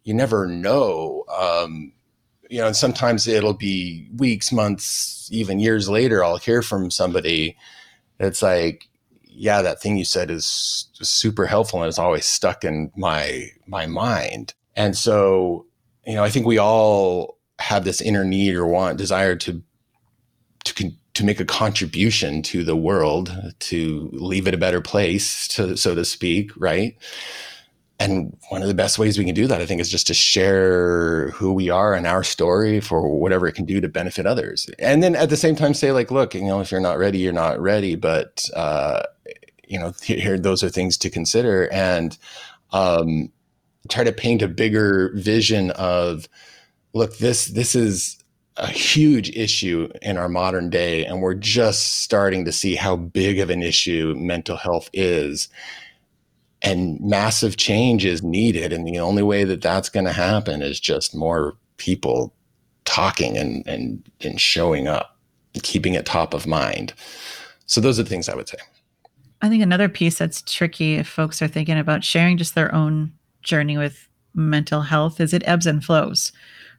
[0.05, 1.25] you never know.
[1.37, 1.93] Um,
[2.49, 7.57] you know, and sometimes it'll be weeks, months, even years later, I'll hear from somebody.
[8.21, 8.87] It's like,
[9.25, 13.87] yeah, that thing you said is super helpful and it's always stuck in my my
[13.87, 14.55] mind.
[14.77, 15.67] And so,
[16.07, 19.61] you know, I think we all have this inner need or want desire to
[20.65, 20.75] to
[21.19, 25.93] to make a contribution to the world, to leave it a better place, to, so
[25.95, 26.97] to speak, right?
[27.99, 30.15] And one of the best ways we can do that, I think, is just to
[30.15, 34.71] share who we are and our story for whatever it can do to benefit others.
[34.79, 37.19] And then at the same time, say like, look, you know, if you're not ready,
[37.19, 37.97] you're not ready.
[37.97, 39.03] But uh,
[39.67, 42.17] you know, here those are things to consider, and
[42.71, 43.33] um,
[43.89, 46.29] try to paint a bigger vision of,
[46.95, 48.23] look, this this is
[48.59, 53.39] a huge issue in our modern day, and we're just starting to see how big
[53.39, 55.49] of an issue mental health is.
[56.61, 60.81] And massive change is needed and the only way that that's going to happen is
[60.81, 62.35] just more people
[62.85, 65.17] talking and and and showing up
[65.63, 66.95] keeping it top of mind.
[67.67, 68.59] So those are the things i would say.
[69.41, 73.13] I think another piece that's tricky if folks are thinking about sharing just their own
[73.43, 76.33] journey with mental health is it ebbs and flows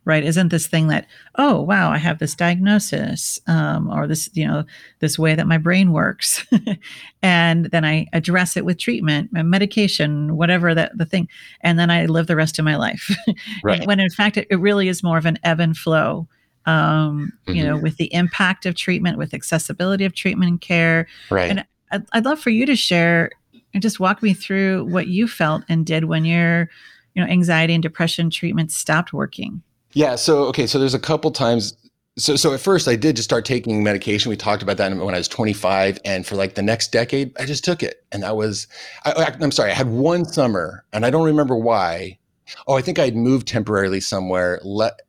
[0.05, 0.23] right?
[0.23, 4.63] Isn't this thing that, oh, wow, I have this diagnosis um, or this, you know,
[4.99, 6.45] this way that my brain works.
[7.21, 11.27] and then I address it with treatment, medication, whatever that the thing.
[11.62, 13.15] And then I live the rest of my life.
[13.63, 13.85] Right.
[13.85, 16.27] when in fact, it, it really is more of an ebb and flow
[16.65, 17.57] um, mm-hmm.
[17.57, 17.83] you know, mm-hmm.
[17.83, 21.07] with the impact of treatment, with accessibility of treatment and care.
[21.29, 21.49] Right.
[21.49, 23.31] And I'd, I'd love for you to share
[23.73, 26.69] and just walk me through what you felt and did when your,
[27.15, 29.63] you know, anxiety and depression treatment stopped working.
[29.93, 30.15] Yeah.
[30.15, 30.67] So, okay.
[30.67, 31.75] So there's a couple times.
[32.17, 34.30] So, so at first I did just start taking medication.
[34.30, 37.45] We talked about that when I was 25 and for like the next decade, I
[37.45, 38.04] just took it.
[38.12, 38.67] And that was,
[39.06, 42.19] I, I'm sorry, I had one summer and I don't remember why,
[42.67, 44.60] oh, I think I'd moved temporarily somewhere,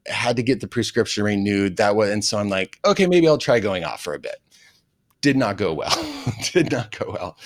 [0.06, 1.78] had to get the prescription renewed.
[1.78, 4.36] That was, and so I'm like, okay, maybe I'll try going off for a bit.
[5.20, 6.06] Did not go well.
[6.52, 7.36] Did not go well.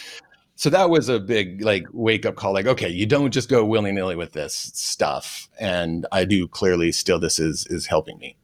[0.56, 2.52] So that was a big like wake up call.
[2.52, 5.48] Like, okay, you don't just go willy nilly with this stuff.
[5.58, 8.36] And I do clearly still this is is helping me.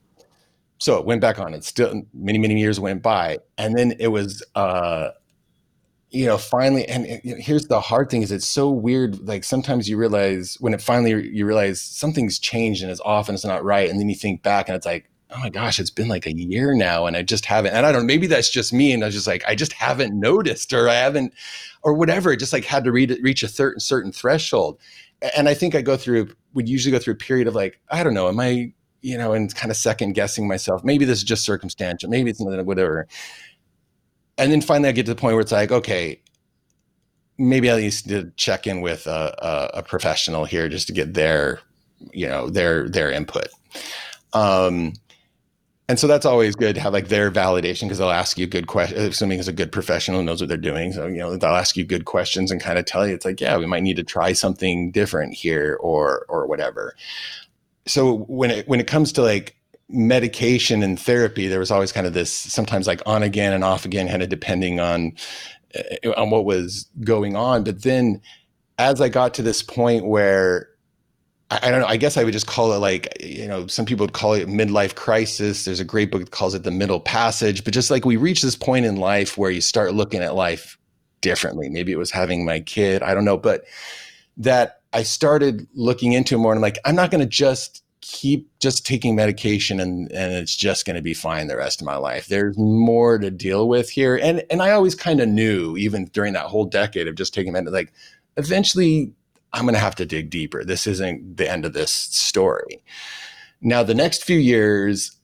[0.79, 1.55] So it went back on.
[1.55, 5.11] It still many many years went by, and then it was uh
[6.11, 9.21] you know, finally, and you know, here's the hard thing is it's so weird.
[9.29, 13.37] Like sometimes you realize when it finally, you realize something's changed and it's off and
[13.37, 13.89] it's not right.
[13.89, 16.33] And then you think back and it's like, oh my gosh, it's been like a
[16.33, 18.93] year now and I just haven't, and I don't know, maybe that's just me.
[18.93, 21.33] And I was just like, I just haven't noticed or I haven't,
[21.83, 22.35] or whatever.
[22.37, 24.79] Just like had to read, reach a certain, certain threshold.
[25.37, 28.03] And I think I go through, would usually go through a period of like, I
[28.03, 30.85] don't know, am I, you know, and kind of second guessing myself.
[30.85, 32.11] Maybe this is just circumstantial.
[32.11, 33.07] Maybe it's whatever
[34.41, 36.21] and then finally I get to the point where it's like, okay,
[37.37, 41.13] maybe I need to check in with a, a, a, professional here just to get
[41.13, 41.61] their,
[42.13, 43.49] you know, their their input.
[44.33, 44.95] Um,
[45.91, 48.69] and so that's always good to have like their validation because they'll ask you good
[48.69, 49.01] questions.
[49.01, 51.85] assuming is a good professional knows what they're doing, so you know they'll ask you
[51.85, 54.33] good questions and kind of tell you it's like, yeah, we might need to try
[54.33, 56.95] something different here or or whatever.
[57.87, 59.57] So when it when it comes to like
[59.89, 63.85] medication and therapy, there was always kind of this sometimes like on again and off
[63.85, 65.13] again, kind of depending on
[65.75, 67.65] uh, on what was going on.
[67.65, 68.23] But then,
[68.79, 70.70] as I got to this point where
[71.51, 73.85] I, I, don't know, I guess I would just call it like you know, some
[73.85, 75.65] people would call it midlife crisis.
[75.65, 77.65] There's a great book that calls it the middle passage.
[77.65, 80.79] But just like we reach this point in life where you start looking at life
[81.21, 81.69] differently.
[81.69, 83.03] Maybe it was having my kid.
[83.03, 83.65] I don't know, but
[84.37, 88.49] that I started looking into more and I'm like, I'm not going to just keep
[88.61, 91.97] just taking medication and and it's just going to be fine the rest of my
[91.97, 96.07] life there's more to deal with here and and i always kind of knew even
[96.07, 97.93] during that whole decade of just taking med like
[98.39, 99.13] eventually
[99.53, 102.83] i'm going to have to dig deeper this isn't the end of this story
[103.61, 105.17] now the next few years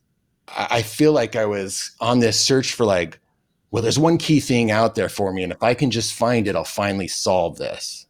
[0.57, 3.19] i feel like i was on this search for like
[3.71, 6.47] well there's one key thing out there for me and if i can just find
[6.49, 8.07] it i'll finally solve this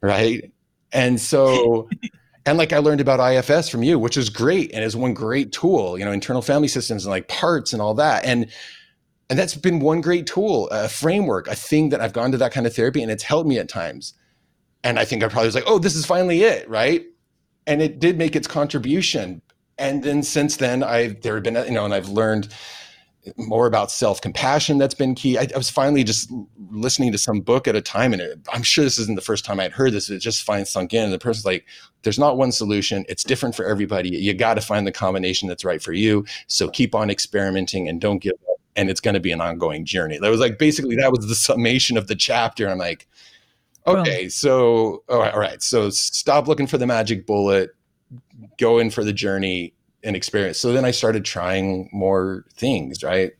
[0.00, 0.52] right
[0.92, 1.88] and so
[2.46, 5.52] and like I learned about IFS from you, which is great and is one great
[5.52, 8.24] tool, you know, internal family systems and like parts and all that.
[8.24, 8.48] And
[9.30, 12.52] and that's been one great tool, a framework, a thing that I've gone to that
[12.52, 14.14] kind of therapy and it's helped me at times.
[14.84, 17.04] And I think I probably was like, oh, this is finally it, right?
[17.66, 19.40] And it did make its contribution.
[19.78, 22.52] And then since then, I've there have been, you know, and I've learned
[23.36, 25.38] more about self compassion that's been key.
[25.38, 26.30] I, I, was finally just
[26.70, 29.44] listening to some book at a time, and it, I'm sure this isn't the first
[29.44, 30.10] time I'd heard this.
[30.10, 31.04] It just finally sunk in.
[31.04, 31.64] And the person's like,
[32.02, 33.04] "There's not one solution.
[33.08, 34.10] It's different for everybody.
[34.10, 36.24] You got to find the combination that's right for you.
[36.48, 38.58] So keep on experimenting and don't give up.
[38.74, 41.34] And it's going to be an ongoing journey." That was like basically that was the
[41.34, 42.68] summation of the chapter.
[42.68, 43.06] I'm like,
[43.86, 47.70] okay, so all right, all right, so stop looking for the magic bullet.
[48.58, 50.58] Go in for the journey and experience.
[50.58, 53.32] So then I started trying more things, right?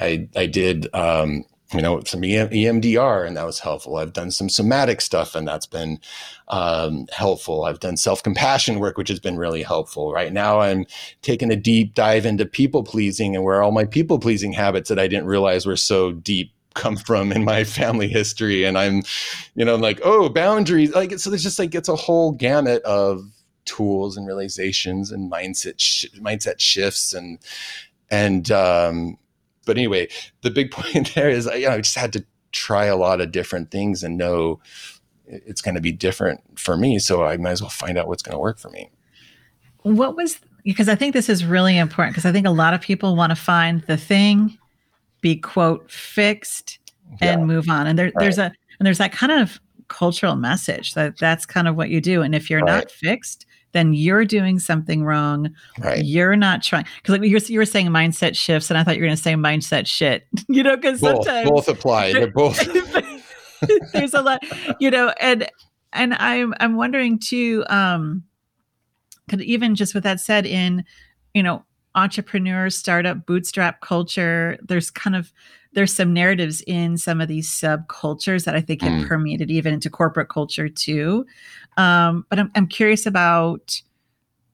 [0.00, 3.96] I, I did, um, you know, some EMDR and that was helpful.
[3.96, 5.98] I've done some somatic stuff and that's been
[6.48, 7.64] um, helpful.
[7.64, 10.12] I've done self compassion work, which has been really helpful.
[10.12, 10.84] Right now, I'm
[11.22, 14.98] taking a deep dive into people pleasing and where all my people pleasing habits that
[14.98, 18.64] I didn't realize were so deep come from in my family history.
[18.64, 19.02] And I'm,
[19.54, 20.94] you know, like, oh, boundaries.
[20.94, 23.28] Like, so there's just like, it's a whole gamut of
[23.64, 27.38] tools and realizations and mindset sh- mindset shifts and
[28.10, 29.16] and um,
[29.64, 30.08] but anyway,
[30.42, 33.32] the big point there is you know, I just had to try a lot of
[33.32, 34.60] different things and know
[35.26, 36.98] it's going to be different for me.
[36.98, 38.90] So I might as well find out what's going to work for me.
[39.82, 42.80] What was because I think this is really important because I think a lot of
[42.80, 44.58] people want to find the thing,
[45.22, 46.78] be quote fixed,
[47.22, 47.46] and yeah.
[47.46, 47.86] move on.
[47.86, 48.14] And there, right.
[48.18, 49.58] there's a and there's that kind of
[49.88, 52.20] cultural message that that's kind of what you do.
[52.22, 52.84] And if you're right.
[52.84, 55.50] not fixed, then you're doing something wrong.
[55.78, 56.04] Right.
[56.04, 59.02] You're not trying because like you're you were saying mindset shifts, and I thought you
[59.02, 60.26] were going to say mindset shit.
[60.48, 62.12] You know, because sometimes both apply.
[62.12, 62.58] They're both.
[63.92, 64.42] there's a lot,
[64.80, 65.48] you know, and
[65.92, 67.64] and I'm I'm wondering too.
[67.68, 68.24] Um,
[69.28, 70.84] could even just with that said in
[71.32, 71.64] you know
[71.94, 75.32] entrepreneur startup bootstrap culture there's kind of
[75.74, 79.08] there's some narratives in some of these subcultures that i think have mm.
[79.08, 81.24] permeated even into corporate culture too
[81.76, 83.80] um, but I'm, I'm curious about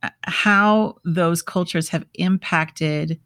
[0.03, 3.19] uh, how those cultures have impacted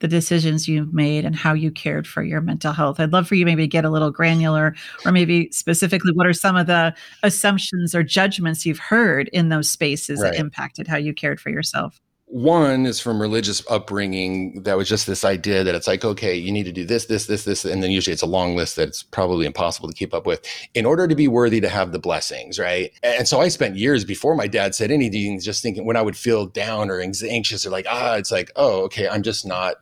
[0.00, 3.00] the decisions you've made and how you cared for your mental health.
[3.00, 4.74] I'd love for you maybe to get a little granular
[5.06, 9.70] or maybe specifically what are some of the assumptions or judgments you've heard in those
[9.70, 10.32] spaces right.
[10.32, 11.98] that impacted how you cared for yourself?
[12.28, 16.50] One is from religious upbringing that was just this idea that it's like, okay, you
[16.50, 17.64] need to do this, this, this, this.
[17.64, 20.84] And then usually it's a long list that's probably impossible to keep up with in
[20.84, 22.90] order to be worthy to have the blessings, right?
[23.04, 26.16] And so I spent years before my dad said anything, just thinking when I would
[26.16, 29.76] feel down or anxious or like, ah, it's like, oh, okay, I'm just not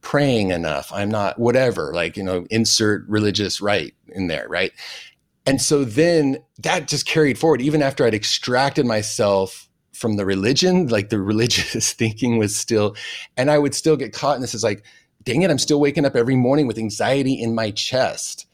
[0.00, 0.90] praying enough.
[0.92, 4.72] I'm not whatever, like, you know, insert religious right in there, right?
[5.46, 9.67] And so then that just carried forward even after I'd extracted myself
[9.98, 12.96] from the religion, like the religious thinking was still,
[13.36, 14.84] and I would still get caught in this is like,
[15.24, 18.46] dang it, I'm still waking up every morning with anxiety in my chest.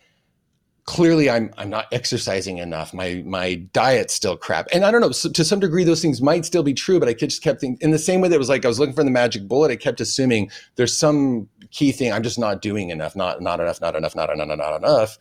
[0.86, 2.92] Clearly, I'm I'm not exercising enough.
[2.92, 5.12] My my diet's still crap, and I don't know.
[5.12, 7.78] So to some degree, those things might still be true, but I just kept thinking
[7.80, 9.70] in the same way that it was like I was looking for the magic bullet.
[9.70, 13.80] I kept assuming there's some key thing I'm just not doing enough, not not enough,
[13.80, 15.18] not enough, not enough, not enough,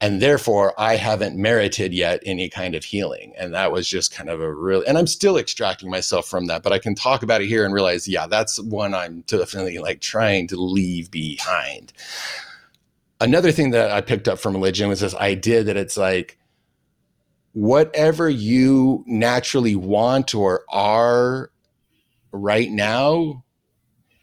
[0.00, 3.32] and therefore i haven't merited yet any kind of healing.
[3.38, 6.62] And that was just kind of a real, and i'm still extracting myself from that
[6.62, 10.00] but i can talk about it here and realize yeah that's one i'm definitely like
[10.00, 11.92] trying to leave behind.
[13.20, 16.38] Another thing that i picked up from religion was this idea that it's like
[17.54, 21.50] whatever you naturally want or are
[22.32, 23.44] right now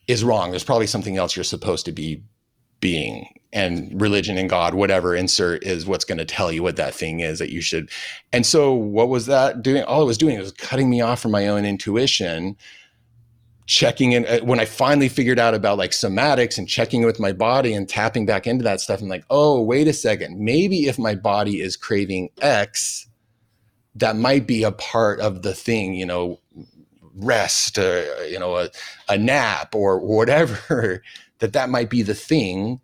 [0.08, 0.52] is wrong.
[0.52, 2.24] There's probably something else you're supposed to be
[2.82, 6.94] being and religion and God, whatever insert is what's going to tell you what that
[6.96, 7.90] thing is that you should.
[8.32, 9.84] And so, what was that doing?
[9.84, 12.56] All it was doing was cutting me off from my own intuition,
[13.66, 14.26] checking in.
[14.26, 17.90] Uh, when I finally figured out about like somatics and checking with my body and
[17.90, 20.40] tapping back into that stuff, I'm like, oh, wait a second.
[20.40, 23.08] Maybe if my body is craving X,
[23.96, 26.40] that might be a part of the thing, you know,
[27.16, 28.70] rest, uh, you know, a,
[29.10, 31.04] a nap or whatever,
[31.40, 32.80] that that might be the thing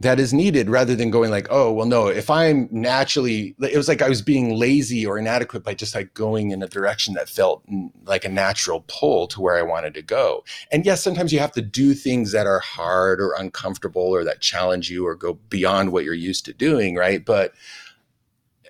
[0.00, 3.88] that is needed rather than going like oh well no if i'm naturally it was
[3.88, 7.28] like i was being lazy or inadequate by just like going in a direction that
[7.28, 7.62] felt
[8.04, 10.44] like a natural pull to where i wanted to go.
[10.70, 14.40] And yes sometimes you have to do things that are hard or uncomfortable or that
[14.40, 17.24] challenge you or go beyond what you're used to doing right?
[17.24, 17.54] But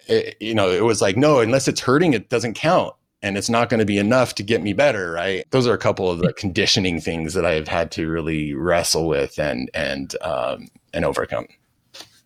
[0.07, 3.51] it, you know it was like no unless it's hurting it doesn't count and it's
[3.51, 5.45] not going to be enough to get me better right?
[5.51, 9.39] Those are a couple of the conditioning things that i've had to really wrestle with
[9.39, 11.47] and and um, and overcome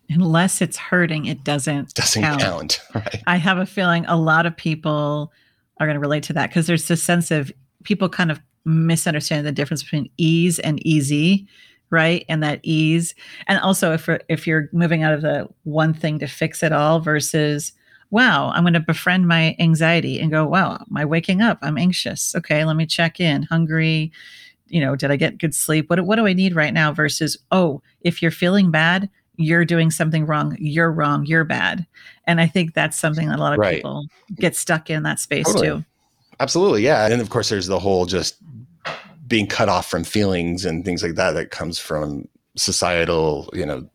[0.09, 4.45] unless it's hurting it doesn't doesn't count, count right i have a feeling a lot
[4.45, 5.31] of people
[5.79, 7.51] are going to relate to that because there's this sense of
[7.83, 11.47] people kind of misunderstand the difference between ease and easy
[11.89, 13.15] right and that ease
[13.47, 16.99] and also if if you're moving out of the one thing to fix it all
[16.99, 17.73] versus
[18.13, 21.57] wow, I'm going to befriend my anxiety and go, wow, am I waking up?
[21.63, 22.35] I'm anxious.
[22.35, 23.41] Okay, let me check in.
[23.41, 24.11] Hungry.
[24.73, 25.89] You know, did I get good sleep?
[25.89, 26.91] What, what do I need right now?
[26.91, 30.57] Versus, oh, if you're feeling bad, you're doing something wrong.
[30.59, 31.25] You're wrong.
[31.25, 31.85] You're bad.
[32.25, 33.75] And I think that's something that a lot of right.
[33.75, 35.67] people get stuck in that space totally.
[35.67, 35.85] too.
[36.39, 36.83] Absolutely.
[36.83, 37.05] Yeah.
[37.05, 38.37] And of course, there's the whole just
[39.27, 43.87] being cut off from feelings and things like that that comes from societal, you know,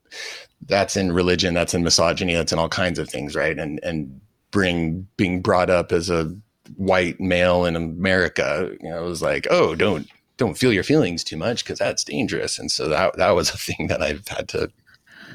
[0.67, 3.59] that's in religion, that's in misogyny, that's in all kinds of things, right?
[3.59, 4.21] And and
[4.51, 6.35] bring being brought up as a
[6.77, 10.09] white male in America, you know, it was like, oh, don't
[10.39, 12.59] don't feel your feelings too much because that's dangerous.
[12.59, 14.71] And so that that was a thing that I've had to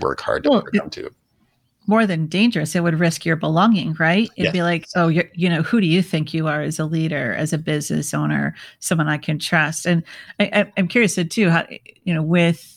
[0.01, 1.11] work hard to well, overcome too.
[1.85, 4.29] More than dangerous, it would risk your belonging, right?
[4.37, 4.51] It'd yeah.
[4.51, 7.33] be like, oh, you you know, who do you think you are as a leader,
[7.33, 9.85] as a business owner, someone I can trust?
[9.85, 10.03] And
[10.39, 11.67] I, I'm curious too, how
[12.03, 12.69] you know, with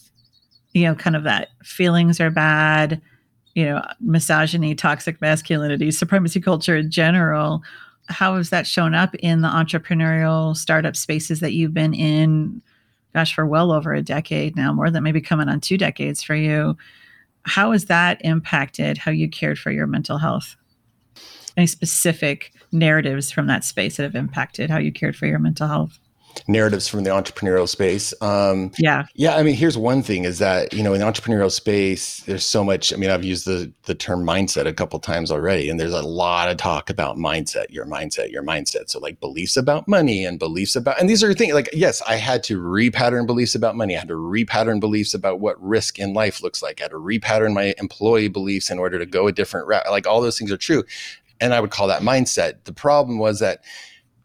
[0.74, 3.00] you know, kind of that feelings are bad,
[3.54, 7.62] you know, misogyny, toxic masculinity, supremacy culture in general.
[8.08, 12.62] How has that shown up in the entrepreneurial startup spaces that you've been in?
[13.14, 16.34] Gosh, for well over a decade now, more than maybe coming on two decades for
[16.34, 16.76] you.
[17.42, 20.56] How has that impacted how you cared for your mental health?
[21.56, 25.66] Any specific narratives from that space that have impacted how you cared for your mental
[25.66, 25.98] health?
[26.48, 28.14] Narratives from the entrepreneurial space.
[28.20, 29.36] Um, yeah, yeah.
[29.36, 32.64] I mean, here's one thing: is that you know, in the entrepreneurial space, there's so
[32.64, 32.92] much.
[32.92, 36.02] I mean, I've used the the term mindset a couple times already, and there's a
[36.02, 38.90] lot of talk about mindset, your mindset, your mindset.
[38.90, 42.16] So like beliefs about money and beliefs about, and these are things like yes, I
[42.16, 43.96] had to repattern beliefs about money.
[43.96, 46.80] I had to repattern beliefs about what risk in life looks like.
[46.80, 49.90] I had to repattern my employee beliefs in order to go a different route.
[49.90, 50.84] Like all those things are true,
[51.40, 52.64] and I would call that mindset.
[52.64, 53.62] The problem was that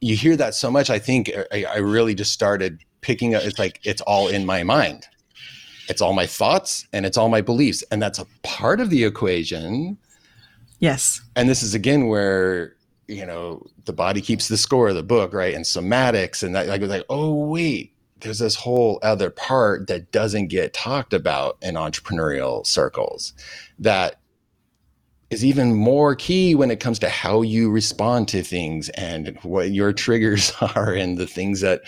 [0.01, 0.89] you hear that so much.
[0.89, 3.43] I think uh, I, I really just started picking up.
[3.43, 5.07] It's like it's all in my mind.
[5.87, 9.03] It's all my thoughts and it's all my beliefs, and that's a part of the
[9.03, 9.97] equation.
[10.79, 11.21] Yes.
[11.35, 12.75] And this is again where
[13.07, 15.53] you know the body keeps the score of the book, right?
[15.53, 20.47] And somatics, and that like like oh wait, there's this whole other part that doesn't
[20.47, 23.33] get talked about in entrepreneurial circles
[23.77, 24.20] that
[25.31, 29.71] is even more key when it comes to how you respond to things and what
[29.71, 31.81] your triggers are and the things that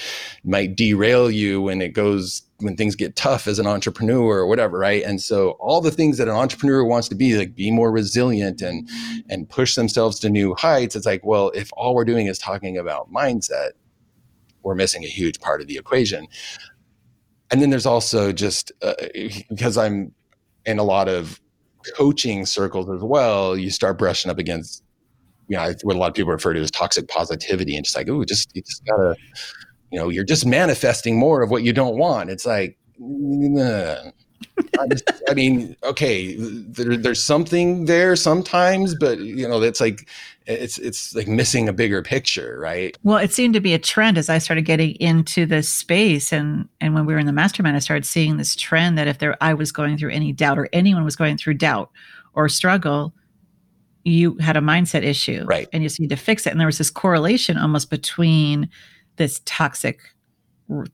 [0.43, 4.79] might derail you when it goes when things get tough as an entrepreneur or whatever
[4.79, 5.03] right?
[5.03, 8.61] And so all the things that an entrepreneur wants to be like be more resilient
[8.61, 8.89] and
[9.29, 12.77] and push themselves to new heights it's like well if all we're doing is talking
[12.77, 13.71] about mindset
[14.63, 16.27] we're missing a huge part of the equation.
[17.51, 18.93] And then there's also just uh,
[19.49, 20.13] because i'm
[20.65, 21.39] in a lot of
[21.95, 24.83] coaching circles as well, you start brushing up against,
[25.47, 28.09] you know, what a lot of people refer to as toxic positivity and just like,
[28.09, 29.15] oh, just, you just gotta,
[29.91, 32.29] you know, you're just manifesting more of what you don't want.
[32.29, 32.77] It's like,
[34.79, 40.07] I, just, I, mean, okay, there, there's something there sometimes, but you know, that's like
[40.45, 42.97] it's it's like missing a bigger picture, right?
[43.03, 46.67] Well, it seemed to be a trend as I started getting into this space, and
[46.81, 49.37] and when we were in the mastermind, I started seeing this trend that if there
[49.41, 51.91] I was going through any doubt or anyone was going through doubt
[52.33, 53.13] or struggle,
[54.03, 55.67] you had a mindset issue, right?
[55.71, 56.51] And you just need to fix it.
[56.51, 58.69] And there was this correlation almost between
[59.15, 59.99] this toxic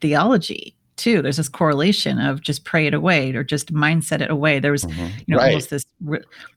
[0.01, 1.21] theology too.
[1.21, 4.59] There's this correlation of just pray it away or just mindset it away.
[4.59, 5.07] There was, mm-hmm.
[5.25, 5.47] you know, right.
[5.47, 5.85] almost this,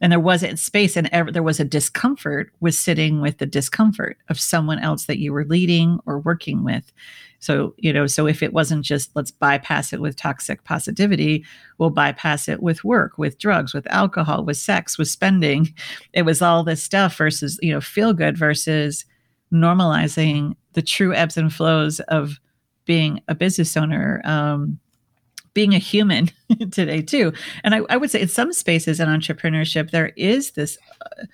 [0.01, 4.18] and there wasn't space and ever, there was a discomfort with sitting with the discomfort
[4.28, 6.93] of someone else that you were leading or working with.
[7.38, 11.45] So, you know, so if it wasn't just let's bypass it with toxic positivity,
[11.78, 15.74] we'll bypass it with work, with drugs, with alcohol, with sex, with spending.
[16.12, 19.05] It was all this stuff versus, you know, feel good versus
[19.53, 22.38] normalizing the true ebbs and flows of
[22.84, 24.78] being a business owner, um,
[25.54, 26.30] being a human
[26.70, 27.32] today too.
[27.64, 31.24] And I, I, would say in some spaces in entrepreneurship, there is this uh,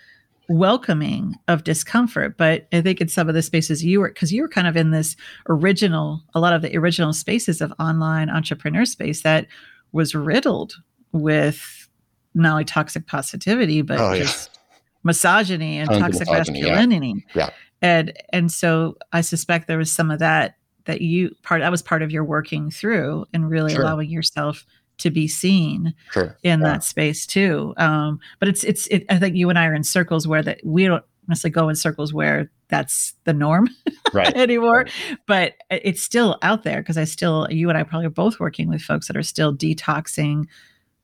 [0.48, 2.36] welcoming of discomfort.
[2.36, 4.76] But I think in some of the spaces you were, because you were kind of
[4.76, 5.16] in this
[5.48, 9.46] original, a lot of the original spaces of online entrepreneur space that
[9.92, 10.74] was riddled
[11.12, 11.88] with
[12.34, 14.80] not only toxic positivity, but oh, just yeah.
[15.04, 17.26] misogyny and toxic misogyny, masculinity.
[17.34, 17.46] Yeah.
[17.46, 17.50] yeah.
[17.80, 20.56] And and so I suspect there was some of that
[20.88, 23.82] that you part that was part of your working through and really sure.
[23.82, 24.64] allowing yourself
[24.96, 26.36] to be seen sure.
[26.42, 26.66] in yeah.
[26.66, 27.74] that space too.
[27.76, 30.60] Um, but it's it's it, I think you and I are in circles where that
[30.64, 33.68] we don't necessarily go in circles where that's the norm
[34.14, 34.34] right.
[34.36, 34.84] anymore.
[34.84, 34.92] Right.
[35.26, 38.70] But it's still out there because I still you and I probably are both working
[38.70, 40.46] with folks that are still detoxing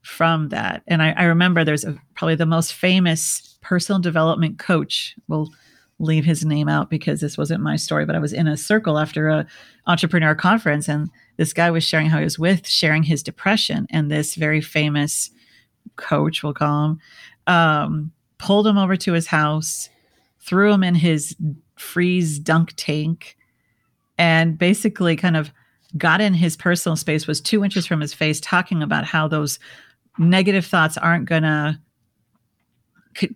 [0.00, 0.82] from that.
[0.86, 5.14] And I, I remember there's a, probably the most famous personal development coach.
[5.28, 5.50] Well,
[5.98, 8.98] leave his name out because this wasn't my story, but I was in a circle
[8.98, 9.46] after a
[9.86, 14.10] entrepreneur conference and this guy was sharing how he was with sharing his depression and
[14.10, 15.30] this very famous
[15.96, 17.00] coach, we'll call him,
[17.46, 19.88] um, pulled him over to his house,
[20.40, 21.36] threw him in his
[21.76, 23.36] freeze dunk tank,
[24.18, 25.52] and basically kind of
[25.96, 29.58] got in his personal space, was two inches from his face, talking about how those
[30.18, 31.78] negative thoughts aren't to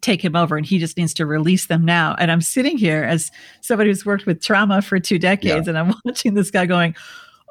[0.00, 2.14] take him over and he just needs to release them now.
[2.18, 5.70] And I'm sitting here as somebody who's worked with trauma for two decades yeah.
[5.70, 6.94] and I'm watching this guy going,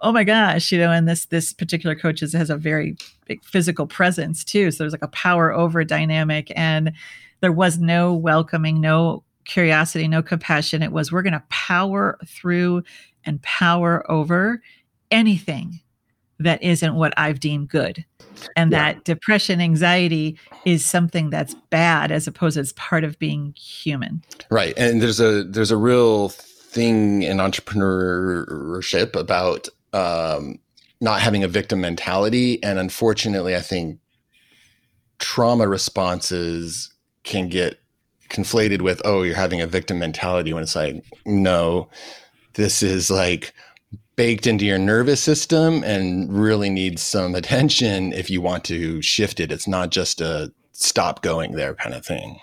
[0.02, 3.44] oh my gosh, you know, and this this particular coach is, has a very big
[3.44, 4.72] physical presence too.
[4.72, 6.92] So there's like a power over dynamic and
[7.42, 10.84] there was no welcoming, no curiosity, no compassion.
[10.84, 12.84] It was we're going to power through
[13.26, 14.62] and power over
[15.12, 15.80] anything
[16.40, 18.06] that isn't what I've deemed good.
[18.56, 18.94] And yeah.
[18.94, 24.24] that depression, anxiety is something that's bad as opposed to as part of being human.
[24.52, 24.74] Right.
[24.78, 30.60] And there's a there's a real thing in entrepreneurship about um,
[31.02, 32.62] not having a victim mentality.
[32.64, 34.00] And unfortunately, I think
[35.20, 36.92] trauma responses
[37.24, 37.80] can get
[38.30, 41.90] conflated with, oh, you're having a victim mentality when it's like, no,
[42.54, 43.54] this is like
[44.18, 49.40] baked into your nervous system and really needs some attention if you want to shift
[49.40, 49.52] it.
[49.52, 52.40] It's not just a stop going there kind of thing.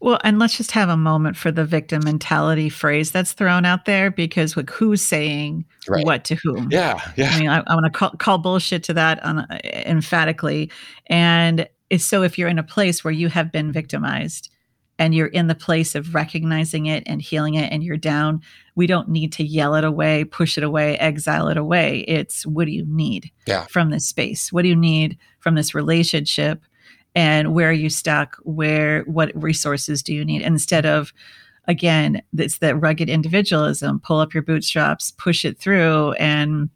[0.00, 3.84] Well, and let's just have a moment for the victim mentality phrase that's thrown out
[3.84, 6.04] there because like, who's saying right.
[6.04, 6.68] what to whom?
[6.72, 7.30] Yeah, yeah.
[7.32, 10.72] I mean, I, I want to call, call, bullshit to that on, uh, emphatically.
[11.06, 11.68] And
[11.98, 14.50] so if you're in a place where you have been victimized,
[14.98, 18.40] and you're in the place of recognizing it and healing it and you're down,
[18.74, 22.00] we don't need to yell it away, push it away, exile it away.
[22.08, 23.66] It's what do you need yeah.
[23.66, 24.52] from this space?
[24.52, 26.62] What do you need from this relationship?
[27.14, 28.36] And where are you stuck?
[28.42, 30.40] Where, what resources do you need?
[30.40, 31.12] Instead of,
[31.68, 36.12] again, it's that rugged individualism, pull up your bootstraps, push it through.
[36.12, 36.70] And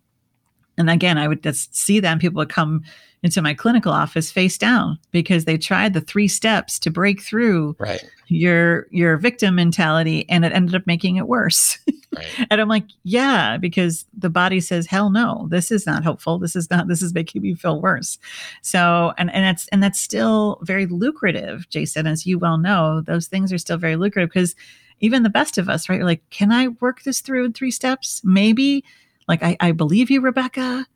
[0.78, 2.18] and again, I would just see them.
[2.18, 2.82] People would come
[3.27, 7.74] into my clinical office face down because they tried the three steps to break through
[7.81, 8.09] right.
[8.29, 11.77] your your victim mentality and it ended up making it worse.
[12.14, 12.27] Right.
[12.51, 16.39] and I'm like, yeah, because the body says, hell no, this is not helpful.
[16.39, 18.16] This is not, this is making me feel worse.
[18.62, 23.27] So, and, and that's, and that's still very lucrative, Jason, as you well know, those
[23.27, 24.55] things are still very lucrative because
[25.01, 25.97] even the best of us, right?
[25.97, 28.22] You're Like, can I work this through in three steps?
[28.24, 28.85] Maybe
[29.27, 30.87] like, I, I believe you, Rebecca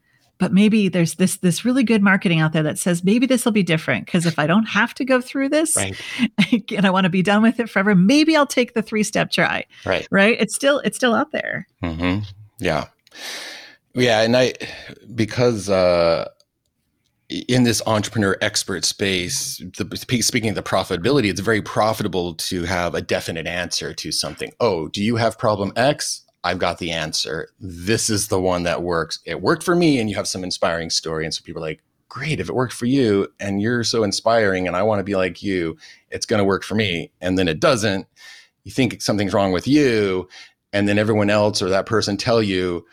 [0.40, 3.52] but maybe there's this this really good marketing out there that says maybe this will
[3.52, 5.94] be different because if I don't have to go through this right.
[6.72, 9.30] and I want to be done with it forever, maybe I'll take the three step
[9.30, 9.66] try.
[9.84, 10.08] Right.
[10.10, 10.36] Right.
[10.40, 11.68] It's still it's still out there.
[11.84, 12.24] Mm-hmm.
[12.58, 12.86] Yeah.
[13.94, 14.54] Yeah, and I
[15.14, 16.28] because uh,
[17.48, 22.94] in this entrepreneur expert space, the, speaking of the profitability, it's very profitable to have
[22.94, 24.52] a definite answer to something.
[24.60, 26.24] Oh, do you have problem X?
[26.42, 27.48] I've got the answer.
[27.60, 29.18] This is the one that works.
[29.24, 31.24] It worked for me, and you have some inspiring story.
[31.24, 34.66] And so people are like, great, if it worked for you and you're so inspiring
[34.66, 35.78] and I want to be like you,
[36.10, 37.10] it's going to work for me.
[37.22, 38.06] And then it doesn't.
[38.64, 40.28] You think something's wrong with you.
[40.72, 42.84] And then everyone else or that person tell you,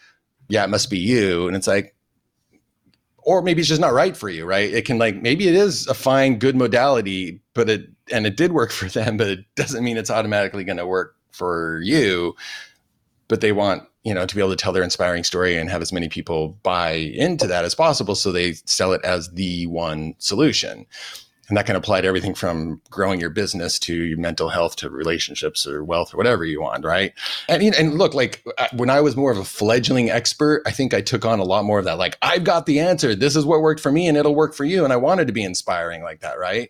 [0.47, 1.47] yeah, it must be you.
[1.47, 1.95] And it's like,
[3.17, 4.71] or maybe it's just not right for you, right?
[4.71, 8.53] It can like, maybe it is a fine, good modality, but it, and it did
[8.53, 12.35] work for them, but it doesn't mean it's automatically going to work for you
[13.27, 15.81] but they want you know to be able to tell their inspiring story and have
[15.81, 20.15] as many people buy into that as possible so they sell it as the one
[20.17, 20.85] solution.
[21.49, 24.89] And that can apply to everything from growing your business to your mental health to
[24.89, 27.13] relationships or wealth or whatever you want right?
[27.47, 31.01] And, and look like when i was more of a fledgling expert i think i
[31.01, 33.15] took on a lot more of that like i've got the answer.
[33.15, 34.83] This is what worked for me and it'll work for you.
[34.83, 36.69] And i wanted to be inspiring like that right?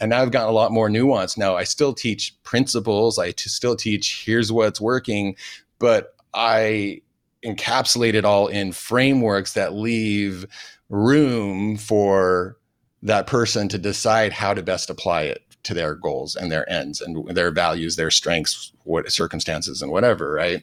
[0.00, 1.38] And now I've gotten a lot more nuance.
[1.38, 3.18] Now I still teach principles.
[3.18, 5.36] I t- still teach here's what's working,
[5.84, 7.02] but I
[7.44, 10.46] encapsulate it all in frameworks that leave
[10.88, 12.56] room for
[13.02, 17.02] that person to decide how to best apply it to their goals and their ends
[17.02, 20.62] and their values, their strengths, what circumstances and whatever, right?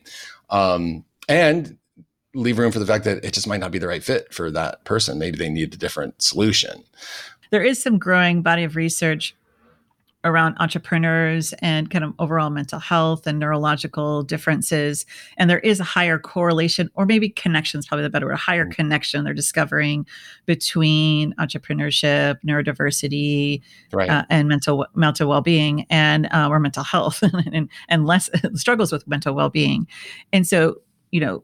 [0.49, 1.77] Um, and
[2.33, 4.49] leave room for the fact that it just might not be the right fit for
[4.49, 5.19] that person.
[5.19, 6.83] Maybe they need a different solution.
[7.51, 9.35] There is some growing body of research
[10.23, 15.05] around entrepreneurs and kind of overall mental health and neurological differences.
[15.37, 18.37] And there is a higher correlation, or maybe connection is probably the better word, a
[18.37, 18.71] higher mm.
[18.71, 20.05] connection they're discovering
[20.45, 23.61] between entrepreneurship, neurodiversity,
[23.93, 24.09] right.
[24.09, 28.91] uh, and mental mental well being and uh, or mental health and, and less struggles
[28.91, 29.87] with mental well being.
[30.31, 31.43] And so, you know,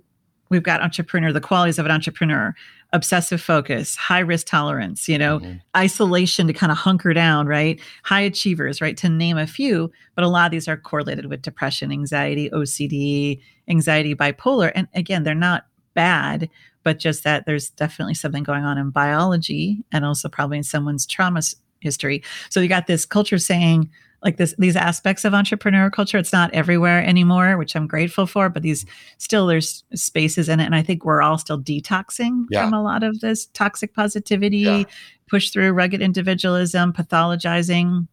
[0.49, 2.53] we've got entrepreneur, the qualities of an entrepreneur
[2.93, 5.57] obsessive focus, high risk tolerance, you know, mm-hmm.
[5.75, 7.79] isolation to kind of hunker down, right?
[8.03, 8.95] High achievers, right?
[8.97, 13.41] To name a few, but a lot of these are correlated with depression, anxiety, OCD,
[13.67, 14.71] anxiety, bipolar.
[14.73, 16.49] And again, they're not bad,
[16.83, 21.05] but just that there's definitely something going on in biology and also probably in someone's
[21.05, 21.41] trauma
[21.81, 22.23] history.
[22.49, 23.89] So you got this culture saying,
[24.23, 26.17] like this these aspects of entrepreneur culture.
[26.17, 28.85] It's not everywhere anymore which i'm grateful for but these
[29.17, 30.65] still there's spaces in it.
[30.65, 32.63] And i think we're all still detoxing yeah.
[32.63, 34.83] from a lot of this toxic positivity yeah.
[35.29, 38.07] push through rugged individualism pathologizing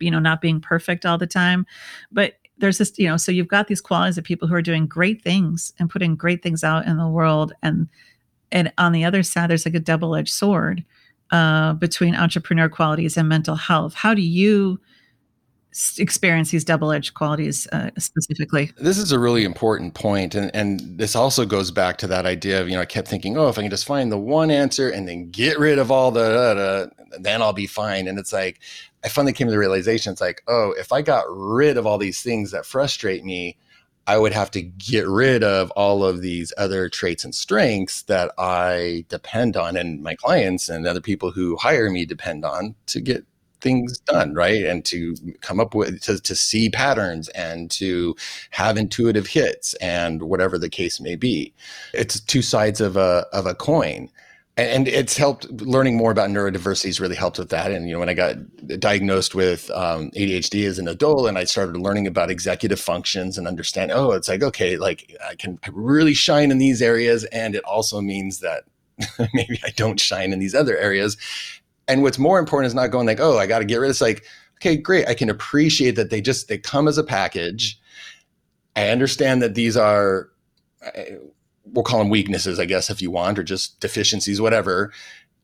[0.00, 1.66] you know not being perfect all the time.
[2.10, 4.86] But there's this you know so you've got these qualities of people who are doing
[4.86, 7.52] great things and putting great things out in the world.
[7.62, 7.88] And
[8.52, 10.84] and on the other side there's like a double-edged sword
[11.30, 13.94] uh, between entrepreneur qualities and mental health.
[13.94, 14.80] How do you
[15.98, 18.72] experience these double-edged qualities uh, specifically.
[18.76, 22.60] This is a really important point and and this also goes back to that idea
[22.60, 24.88] of you know i kept thinking oh if i can just find the one answer
[24.88, 28.08] and then get rid of all the then i'll be fine.
[28.08, 28.60] And it's like
[29.04, 31.98] i finally came to the realization it's like oh if i got rid of all
[31.98, 33.56] these things that frustrate me
[34.08, 38.30] I would have to get rid of all of these other traits and strengths that
[38.38, 43.00] I depend on, and my clients and other people who hire me depend on to
[43.00, 43.24] get
[43.60, 44.64] things done right?
[44.64, 48.14] And to come up with to, to see patterns and to
[48.50, 51.54] have intuitive hits and whatever the case may be.
[51.92, 54.10] It's two sides of a of a coin.
[54.58, 57.70] And it's helped learning more about neurodiversity has really helped with that.
[57.70, 58.36] And you know when i got
[58.80, 63.46] diagnosed with um, adhd as an adult and i started learning about executive functions and
[63.46, 67.64] understand oh it's like okay like i can really shine in these areas and it
[67.64, 68.64] also means that
[69.34, 71.16] maybe i don't shine in these other areas
[71.88, 73.90] and what's more important is not going like, oh, I got to get rid of
[73.90, 74.00] this.
[74.00, 74.24] Like,
[74.56, 75.06] okay, great.
[75.06, 77.78] I can appreciate that they just they come as a package.
[78.74, 80.30] I understand that these are
[80.82, 81.16] eh,
[81.64, 84.92] we'll call them weaknesses, I guess, if you want, or just deficiencies, whatever.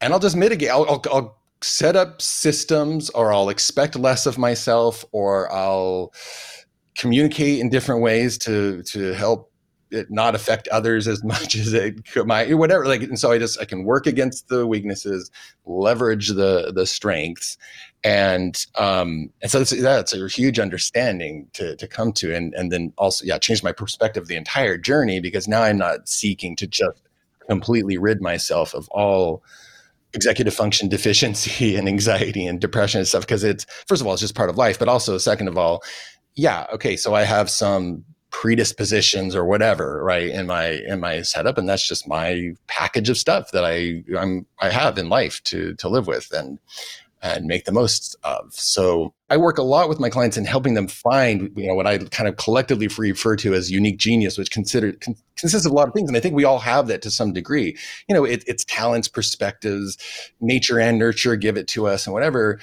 [0.01, 0.71] And I'll just mitigate.
[0.71, 6.13] I'll, I'll, I'll set up systems, or I'll expect less of myself, or I'll
[6.97, 9.52] communicate in different ways to to help
[9.93, 13.39] it not affect others as much as it could my whatever like and so i
[13.39, 15.31] just i can work against the weaknesses
[15.65, 17.57] leverage the the strengths
[18.05, 22.73] and um and so that's, that's a huge understanding to to come to and and
[22.73, 26.67] then also yeah change my perspective the entire journey because now i'm not seeking to
[26.67, 27.01] just
[27.49, 29.43] completely rid myself of all
[30.15, 34.23] executive function deficiency and anxiety and depression and stuff because it's first of all it's
[34.23, 35.83] just part of life but also second of all
[36.35, 41.59] yeah okay so i have some predispositions or whatever right in my in my setup
[41.59, 45.75] and that's just my package of stuff that i i'm i have in life to
[45.75, 46.59] to live with and
[47.25, 48.53] and make the most of.
[48.53, 51.87] So i work a lot with my clients in helping them find you know what
[51.87, 55.75] i kind of collectively refer to as unique genius which consider con- consists of a
[55.75, 57.77] lot of things and i think we all have that to some degree.
[58.09, 59.99] You know it, it's talents perspectives
[60.41, 62.59] nature and nurture give it to us and whatever.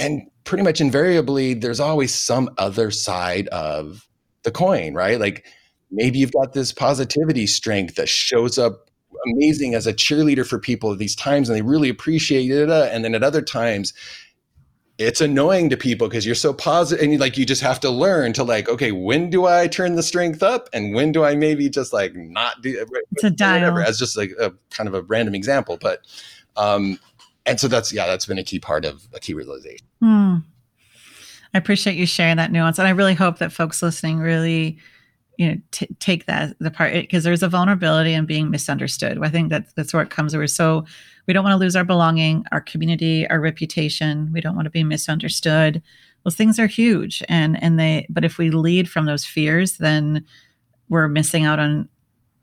[0.00, 4.07] And pretty much invariably there's always some other side of
[4.48, 5.20] the coin, right?
[5.20, 5.46] Like
[5.90, 8.90] maybe you've got this positivity strength that shows up
[9.34, 12.70] amazing as a cheerleader for people at these times and they really appreciate it.
[12.70, 13.92] Uh, and then at other times,
[14.98, 17.88] it's annoying to people because you're so positive and you like you just have to
[17.88, 21.36] learn to like okay when do i turn the strength up and when do i
[21.36, 23.60] maybe just like not do it's a dial.
[23.60, 26.00] whatever as just like a kind of a random example but
[26.56, 26.98] um
[27.46, 30.38] and so that's yeah that's been a key part of a key realization hmm.
[31.54, 34.78] I appreciate you sharing that nuance, and I really hope that folks listening really,
[35.38, 39.18] you know, t- take that the part because there's a vulnerability in being misunderstood.
[39.22, 40.36] I think that that's where it comes.
[40.36, 40.84] We're so
[41.26, 44.30] we don't want to lose our belonging, our community, our reputation.
[44.32, 45.82] We don't want to be misunderstood.
[46.24, 48.06] Those things are huge, and and they.
[48.10, 50.24] But if we lead from those fears, then
[50.88, 51.88] we're missing out on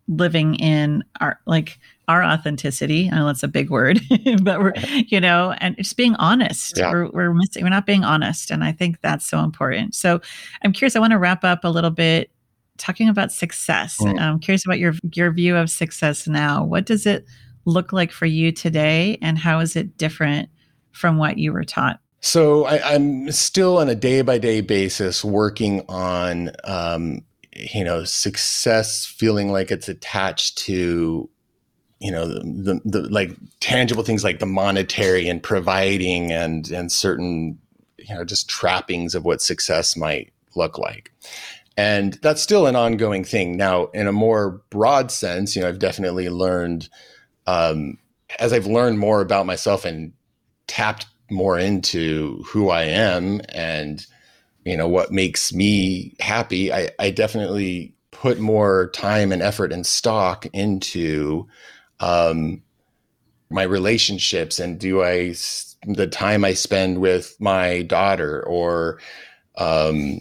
[0.08, 3.10] living in our like our authenticity.
[3.12, 4.00] I know that's a big word,
[4.42, 4.74] but we're,
[5.08, 6.78] you know, and just being honest.
[6.78, 6.92] Yeah.
[6.92, 8.52] We're, we're missing, we're not being honest.
[8.52, 9.96] And I think that's so important.
[9.96, 10.22] So
[10.64, 12.32] I'm curious, I want to wrap up a little bit
[12.78, 13.98] talking about success.
[14.00, 14.20] Mm.
[14.20, 16.64] I'm curious about your, your view of success now.
[16.64, 17.26] What does it
[17.66, 19.18] look like for you today?
[19.22, 20.50] And how is it different
[20.92, 22.00] from what you were taught?
[22.22, 27.22] So I, am still on a day by day basis working on, um,
[27.56, 31.30] you know, success feeling like it's attached to
[32.06, 33.32] you know the, the, the like
[33.62, 37.58] tangible things like the monetary and providing and and certain
[37.98, 41.12] you know just trappings of what success might look like.
[41.78, 43.58] And that's still an ongoing thing.
[43.58, 46.90] Now in a more broad sense you know i've definitely learned
[47.48, 47.98] um,
[48.38, 50.14] as i've learned more about myself and
[50.68, 54.06] tapped more into who i am and
[54.64, 59.86] you know what makes me happy i, I definitely put more time and effort and
[59.86, 61.48] stock into
[62.00, 62.62] um,
[63.50, 65.36] my relationships and do I
[65.88, 69.00] the time I spend with my daughter or
[69.58, 70.20] um,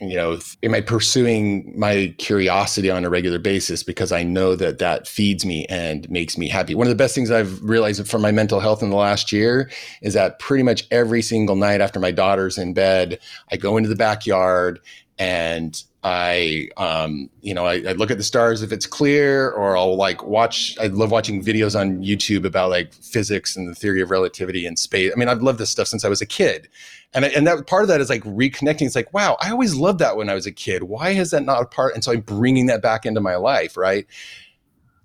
[0.00, 4.78] you know am I pursuing my curiosity on a regular basis because I know that
[4.78, 6.74] that feeds me and makes me happy.
[6.74, 9.70] One of the best things I've realized for my mental health in the last year
[10.00, 13.18] is that pretty much every single night after my daughter's in bed,
[13.50, 14.80] I go into the backyard
[15.18, 19.76] and I, um, you know, I, I, look at the stars if it's clear, or
[19.76, 20.74] I'll like watch.
[20.80, 24.78] I love watching videos on YouTube about like physics and the theory of relativity and
[24.78, 25.12] space.
[25.14, 26.68] I mean, I've loved this stuff since I was a kid,
[27.12, 28.86] and I, and that part of that is like reconnecting.
[28.86, 30.84] It's like, wow, I always loved that when I was a kid.
[30.84, 31.94] Why is that not a part?
[31.94, 34.06] And so I'm bringing that back into my life, right?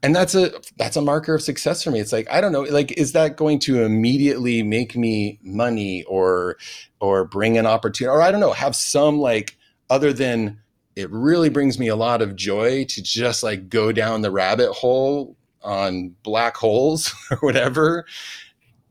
[0.01, 1.99] And that's a that's a marker of success for me.
[1.99, 6.55] It's like I don't know, like is that going to immediately make me money or
[7.01, 9.57] or bring an opportunity, or I don't know, have some like
[9.89, 10.61] other than
[10.95, 14.71] it really brings me a lot of joy to just like go down the rabbit
[14.71, 18.05] hole on black holes or whatever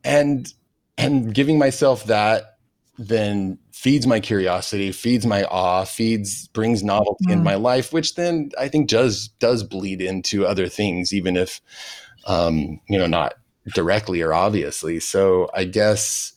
[0.03, 0.53] and
[0.99, 2.59] and giving myself that
[2.99, 7.33] then feeds my curiosity feeds my awe feeds brings novelty mm.
[7.33, 11.61] in my life which then i think does does bleed into other things even if
[12.27, 13.35] um you know not
[13.75, 16.34] directly or obviously so i guess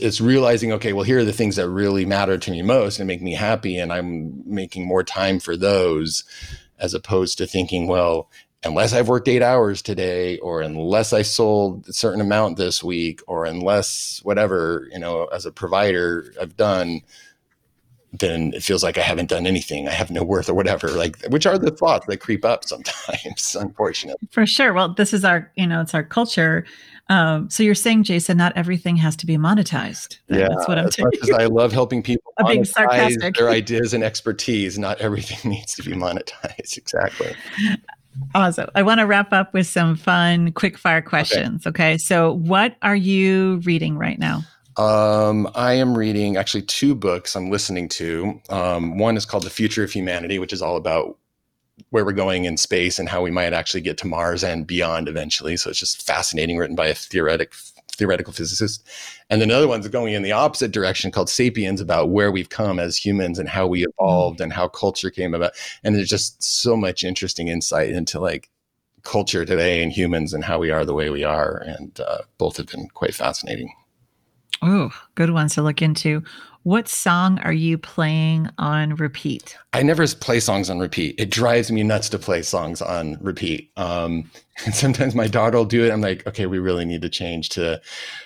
[0.00, 3.06] it's realizing okay well here are the things that really matter to me most and
[3.06, 6.24] make me happy and i'm making more time for those
[6.78, 8.30] as opposed to thinking well
[8.64, 13.20] unless i've worked eight hours today or unless i sold a certain amount this week
[13.26, 17.00] or unless whatever you know as a provider i've done
[18.12, 19.86] then it feels like I haven't done anything.
[19.86, 20.88] I have no worth or whatever.
[20.88, 24.28] Like, which are the thoughts that creep up sometimes, unfortunately.
[24.30, 24.72] For sure.
[24.72, 26.64] Well, this is our, you know, it's our culture.
[27.10, 30.18] Um, so you're saying, Jason, not everything has to be monetized.
[30.28, 32.32] Yeah, that's what I'm as much as I love helping people
[32.64, 33.36] sarcastic.
[33.36, 36.76] their ideas and expertise, not everything needs to be monetized.
[36.76, 37.34] Exactly.
[38.34, 38.68] Awesome.
[38.74, 41.66] I want to wrap up with some fun, quick fire questions.
[41.66, 41.92] Okay.
[41.92, 41.98] okay.
[41.98, 44.42] So, what are you reading right now?
[44.76, 48.40] Um, I am reading actually two books I'm listening to.
[48.48, 51.18] Um, one is called The Future of Humanity, which is all about
[51.90, 55.08] where we're going in space and how we might actually get to Mars and beyond
[55.08, 55.56] eventually.
[55.56, 57.54] So it's just fascinating, written by a theoretic
[57.98, 58.86] theoretical physicist.
[59.28, 62.78] And then another one's going in the opposite direction called Sapiens about where we've come
[62.78, 65.52] as humans and how we evolved and how culture came about.
[65.82, 68.48] And there's just so much interesting insight into like
[69.02, 71.62] culture today and humans and how we are the way we are.
[71.66, 73.72] And uh, both have been quite fascinating.
[74.62, 76.22] Oh, good ones to look into.
[76.68, 79.56] What song are you playing on repeat?
[79.72, 81.14] I never play songs on repeat.
[81.16, 83.70] It drives me nuts to play songs on repeat.
[83.78, 84.30] Um,
[84.66, 85.90] and sometimes my daughter will do it.
[85.90, 87.80] I'm like, okay, we really need to change to.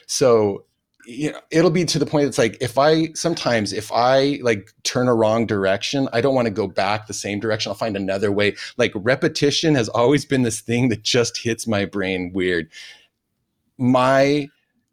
[0.07, 0.65] So,
[1.07, 4.73] you know, it'll be to the point it's like if I sometimes if I like
[4.83, 7.71] turn a wrong direction, I don't want to go back the same direction.
[7.71, 8.57] I'll find another way.
[8.77, 12.69] Like repetition has always been this thing that just hits my brain weird.
[13.79, 14.49] My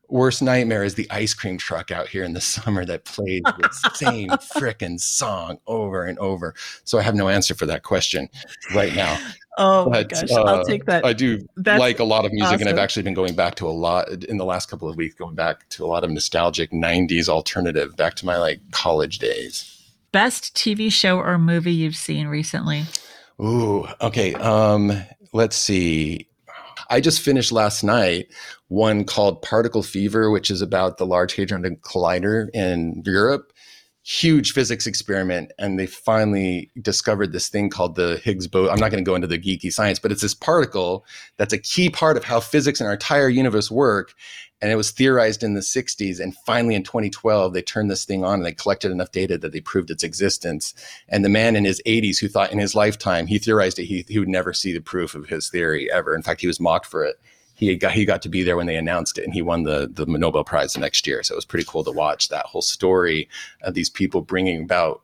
[0.10, 3.92] worst nightmare is the ice cream truck out here in the summer that plays the
[3.94, 6.54] same freaking song over and over.
[6.84, 8.30] So I have no answer for that question
[8.74, 9.18] right now.
[9.58, 11.06] Oh but, my gosh, uh, I'll take that.
[11.06, 12.62] I do That's like a lot of music, awesome.
[12.62, 15.16] and I've actually been going back to a lot in the last couple of weeks,
[15.16, 19.76] going back to a lot of nostalgic '90s alternative, back to my like college days.
[20.14, 22.86] Best TV show or movie you've seen recently?
[23.42, 24.34] Ooh, okay.
[24.36, 24.94] Um,
[25.34, 26.29] let's see.
[26.90, 28.28] I just finished last night
[28.68, 33.54] one called Particle Fever, which is about the Large Hadron Collider in Europe.
[34.10, 38.74] Huge physics experiment, and they finally discovered this thing called the Higgs boson.
[38.74, 41.06] I'm not going to go into the geeky science, but it's this particle
[41.38, 44.16] that's a key part of how physics and our entire universe work.
[44.64, 46.20] And it was theorized in the 60s.
[46.20, 49.52] And finally, in 2012, they turned this thing on and they collected enough data that
[49.52, 50.74] they proved its existence.
[51.08, 54.06] And the man in his 80s who thought in his lifetime he theorized it, he,
[54.10, 56.16] he would never see the proof of his theory ever.
[56.16, 57.18] In fact, he was mocked for it.
[57.60, 59.90] He got he got to be there when they announced it, and he won the
[59.92, 61.22] the Nobel Prize the next year.
[61.24, 63.28] So it was pretty cool to watch that whole story
[63.64, 65.02] of these people bringing about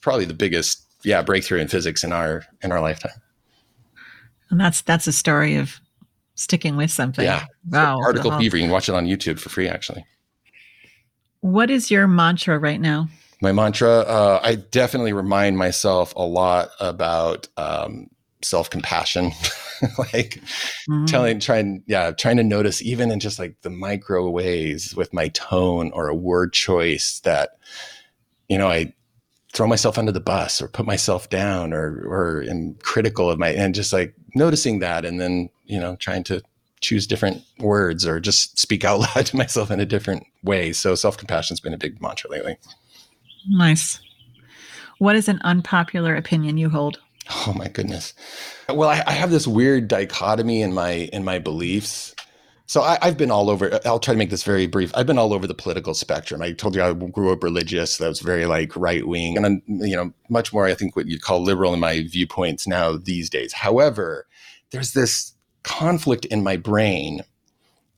[0.00, 3.20] probably the biggest yeah breakthrough in physics in our in our lifetime.
[4.48, 5.78] And that's that's a story of
[6.36, 7.26] sticking with something.
[7.26, 7.44] Yeah.
[7.68, 7.98] Wow.
[7.98, 8.56] So Particle Fever.
[8.56, 10.06] You can watch it on YouTube for free, actually.
[11.40, 13.08] What is your mantra right now?
[13.42, 18.08] My mantra, uh, I definitely remind myself a lot about um,
[18.42, 19.26] self compassion,
[19.98, 20.40] like
[20.88, 21.04] mm-hmm.
[21.06, 25.28] telling, trying, yeah, trying to notice even in just like the micro ways with my
[25.28, 27.58] tone or a word choice that,
[28.48, 28.92] you know, I
[29.52, 33.48] throw myself under the bus or put myself down or or am critical of my
[33.48, 36.40] and just like noticing that and then you know trying to
[36.80, 40.72] choose different words or just speak out loud to myself in a different way.
[40.72, 42.56] So self-compassion has been a big mantra lately.
[43.48, 44.00] Nice.
[44.98, 48.14] What is an unpopular opinion you hold oh my goodness
[48.68, 52.14] well I, I have this weird dichotomy in my in my beliefs
[52.70, 53.80] so I, have been all over.
[53.84, 54.92] I'll try to make this very brief.
[54.94, 56.40] I've been all over the political spectrum.
[56.40, 57.96] I told you I grew up religious.
[57.96, 60.66] That was very like right wing, and I'm you know much more.
[60.66, 63.54] I think what you'd call liberal in my viewpoints now these days.
[63.54, 64.28] However,
[64.70, 65.32] there's this
[65.64, 67.22] conflict in my brain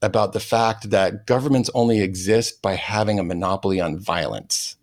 [0.01, 4.77] about the fact that governments only exist by having a monopoly on violence,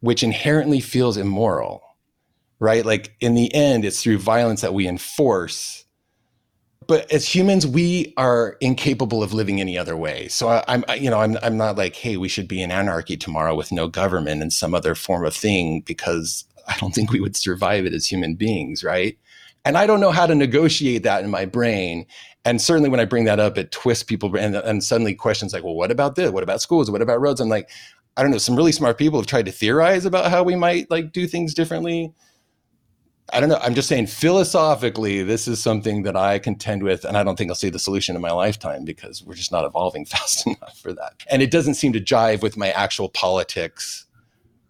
[0.00, 1.82] which inherently feels immoral,
[2.60, 2.84] right?
[2.84, 5.84] Like in the end, it's through violence that we enforce
[6.88, 10.26] but as humans, we are incapable of living any other way.
[10.28, 13.16] So I, am you know, I'm, I'm not like, hey, we should be in anarchy
[13.16, 17.20] tomorrow with no government and some other form of thing because I don't think we
[17.20, 19.18] would survive it as human beings, right?
[19.66, 22.06] And I don't know how to negotiate that in my brain.
[22.46, 25.64] And certainly when I bring that up, it twists people and, and suddenly questions like,
[25.64, 26.30] well, what about this?
[26.30, 26.90] What about schools?
[26.90, 27.40] What about roads?
[27.42, 27.68] I'm like,
[28.16, 28.38] I don't know.
[28.38, 31.52] Some really smart people have tried to theorize about how we might like do things
[31.52, 32.14] differently
[33.30, 33.58] I don't know.
[33.60, 37.50] I'm just saying philosophically, this is something that I contend with, and I don't think
[37.50, 40.92] I'll see the solution in my lifetime because we're just not evolving fast enough for
[40.94, 41.14] that.
[41.30, 44.06] And it doesn't seem to jive with my actual politics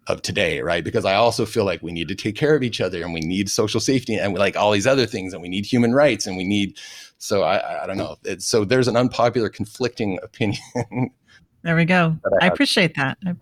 [0.09, 0.83] of today, right?
[0.83, 3.21] Because I also feel like we need to take care of each other and we
[3.21, 6.27] need social safety and we like all these other things and we need human rights
[6.27, 6.79] and we need.
[7.19, 8.17] So I, I don't know.
[8.25, 11.11] It's, so there's an unpopular, conflicting opinion.
[11.63, 12.17] there we go.
[12.41, 13.19] I, I appreciate that.
[13.25, 13.35] I,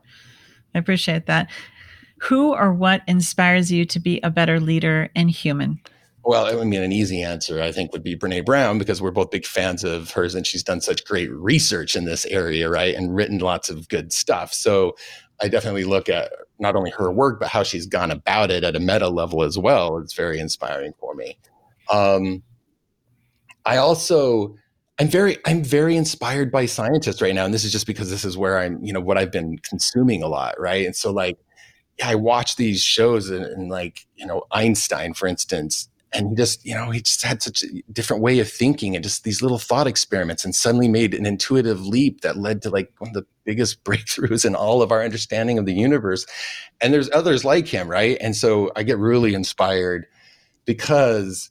[0.75, 1.49] I appreciate that.
[2.23, 5.81] Who or what inspires you to be a better leader and human?
[6.25, 9.31] Well, I mean, an easy answer, I think, would be Brene Brown because we're both
[9.31, 12.97] big fans of hers and she's done such great research in this area, right?
[12.97, 14.53] And written lots of good stuff.
[14.53, 14.97] So
[15.41, 18.75] I definitely look at not only her work, but how she's gone about it at
[18.75, 19.99] a meta level as well.
[19.99, 21.39] It's very inspiring for me.
[21.93, 22.43] Um,
[23.65, 24.57] I also,
[24.99, 27.45] I'm very, I'm very inspired by scientists right now.
[27.45, 30.25] And this is just because this is where I'm, you know, what I've been consuming
[30.25, 30.87] a lot, right?
[30.87, 31.39] And so, like,
[32.03, 36.65] I watch these shows and, and, like, you know, Einstein, for instance, and he just
[36.65, 39.59] you know he just had such a different way of thinking and just these little
[39.59, 43.27] thought experiments and suddenly made an intuitive leap that led to like one of the
[43.45, 46.27] biggest breakthroughs in all of our understanding of the universe.
[46.81, 48.17] And there's others like him right?
[48.21, 50.07] And so i get really inspired
[50.65, 51.51] because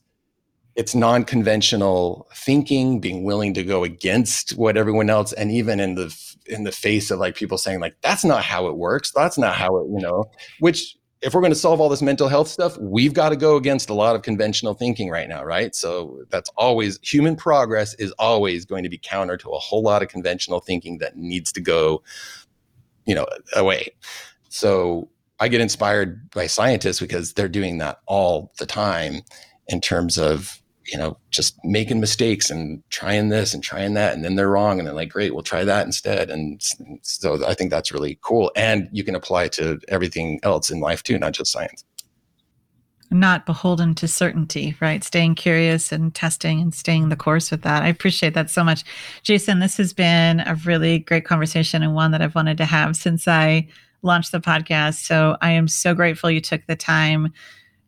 [0.74, 6.14] it's non-conventional thinking being willing to go against what everyone else and even in the
[6.48, 9.12] in the face of like people saying like that's not how it works.
[9.12, 10.24] That's not how it you know?
[10.60, 13.56] Which if we're going to solve all this mental health stuff we've got to go
[13.56, 15.74] against a lot of conventional thinking right now right?
[15.74, 20.02] So that's always human progress is always going to be counter to a whole lot
[20.02, 22.02] of conventional thinking that needs to go
[23.06, 23.88] you know away.
[24.48, 29.20] So i get inspired by scientists because they're doing that all the time
[29.68, 34.24] in terms of you know, just making mistakes and trying this and trying that, and
[34.24, 36.30] then they're wrong, and they're like, great, we'll try that instead.
[36.30, 36.62] And
[37.02, 40.80] so I think that's really cool, and you can apply it to everything else in
[40.80, 41.84] life too, not just science.
[43.08, 45.04] Not beholden to certainty, right?
[45.04, 47.84] Staying curious and testing and staying the course with that.
[47.84, 48.82] I appreciate that so much.
[49.22, 52.96] Jason, this has been a really great conversation and one that I've wanted to have
[52.96, 53.68] since I
[54.02, 55.04] launched the podcast.
[55.04, 57.32] So I am so grateful you took the time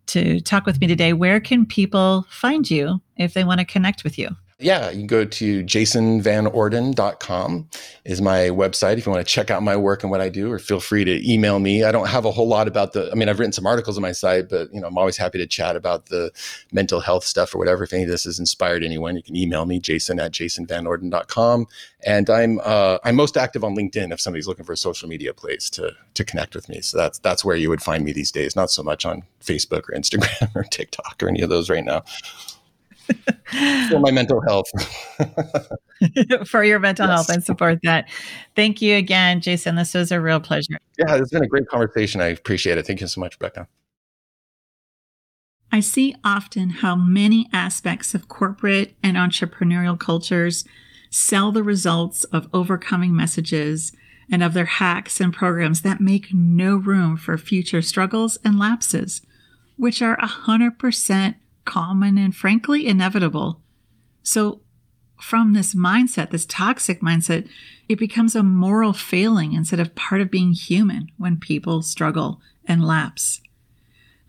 [0.09, 1.13] to talk with me today.
[1.13, 4.29] Where can people find you if they want to connect with you?
[4.61, 7.69] Yeah, you can go to jasonvanorden.com
[8.05, 10.51] is my website if you want to check out my work and what I do,
[10.51, 11.85] or feel free to email me.
[11.85, 14.03] I don't have a whole lot about the, I mean, I've written some articles on
[14.03, 16.33] my site, but you know, I'm always happy to chat about the
[16.73, 17.85] mental health stuff or whatever.
[17.85, 21.69] If any of this has inspired anyone, you can email me, jason at jasonvanorden.com.
[22.05, 25.35] And I'm, uh, I'm most active on LinkedIn if somebody's looking for a social media
[25.35, 26.81] place to, to connect with me.
[26.81, 29.89] So that's, that's where you would find me these days, not so much on Facebook
[29.89, 32.03] or Instagram or TikTok or any of those right now
[33.91, 34.67] for my mental health.
[36.47, 37.15] for your mental yes.
[37.15, 38.09] health and support that.
[38.55, 39.77] Thank you again, Jason.
[39.77, 40.79] This was a real pleasure.
[40.99, 42.21] Yeah, it's been a great conversation.
[42.21, 42.87] I appreciate it.
[42.87, 43.69] Thank you so much, Becca.
[45.71, 50.65] I see often how many aspects of corporate and entrepreneurial cultures
[51.11, 53.93] sell the results of overcoming messages
[54.31, 59.23] and of their hacks and programs that make no room for future struggles and lapses,
[59.77, 61.35] which are 100%
[61.69, 63.61] common and frankly inevitable.
[64.23, 64.63] So,
[65.21, 67.49] from this mindset, this toxic mindset,
[67.89, 72.85] it becomes a moral failing instead of part of being human when people struggle and
[72.85, 73.41] lapse.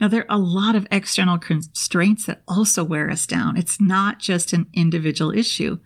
[0.01, 3.55] Now, there are a lot of external constraints that also wear us down.
[3.55, 5.79] It's not just an individual issue.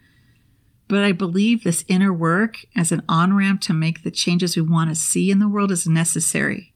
[0.88, 4.62] But I believe this inner work as an on ramp to make the changes we
[4.62, 6.73] want to see in the world is necessary.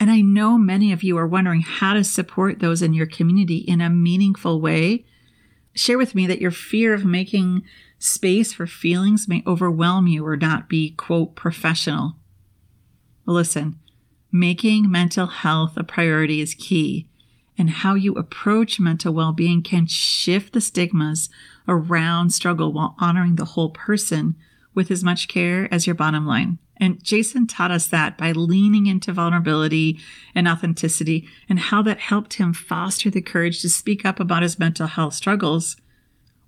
[0.00, 3.58] And I know many of you are wondering how to support those in your community
[3.58, 5.04] in a meaningful way.
[5.74, 7.62] Share with me that your fear of making
[7.98, 12.16] space for feelings may overwhelm you or not be, quote, professional.
[13.26, 13.78] Listen,
[14.30, 17.08] making mental health a priority is key,
[17.56, 21.28] and how you approach mental well being can shift the stigmas
[21.66, 24.36] around struggle while honoring the whole person
[24.78, 26.56] with as much care as your bottom line.
[26.76, 29.98] And Jason taught us that by leaning into vulnerability
[30.36, 34.56] and authenticity and how that helped him foster the courage to speak up about his
[34.56, 35.76] mental health struggles,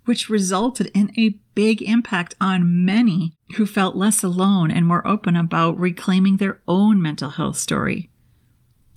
[0.05, 5.35] which resulted in a big impact on many who felt less alone and more open
[5.35, 8.09] about reclaiming their own mental health story.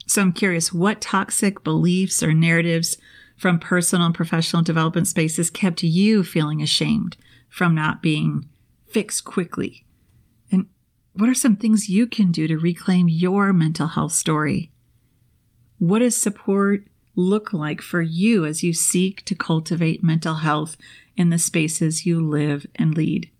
[0.06, 2.98] So I'm curious what toxic beliefs or narratives
[3.36, 7.16] from personal and professional development spaces kept you feeling ashamed
[7.48, 8.48] from not being
[8.94, 9.84] fixed quickly
[10.52, 10.66] And
[11.14, 14.70] what are some things you can do to reclaim your mental health story?
[15.78, 16.84] What does support
[17.16, 20.76] look like for you as you seek to cultivate mental health
[21.16, 23.30] in the spaces you live and lead?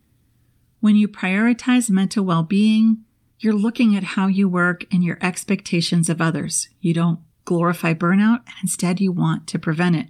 [0.81, 3.05] When you prioritize mental well being,
[3.39, 6.69] you're looking at how you work and your expectations of others.
[6.81, 10.09] You don't glorify burnout, and instead you want to prevent it.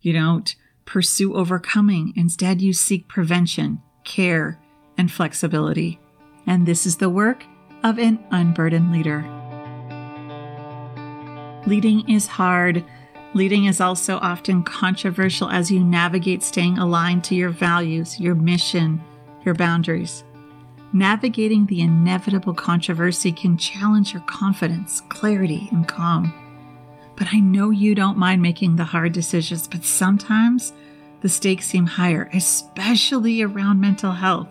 [0.00, 0.54] You don't
[0.86, 4.58] pursue overcoming, instead, you seek prevention, care,
[4.96, 5.98] and flexibility
[6.46, 7.44] and this is the work
[7.82, 9.24] of an unburdened leader.
[11.66, 12.84] Leading is hard.
[13.32, 19.02] Leading is also often controversial as you navigate staying aligned to your values, your mission,
[19.44, 20.24] your boundaries.
[20.92, 26.32] Navigating the inevitable controversy can challenge your confidence, clarity, and calm.
[27.16, 30.72] But I know you don't mind making the hard decisions, but sometimes
[31.24, 34.48] the stakes seem higher, especially around mental health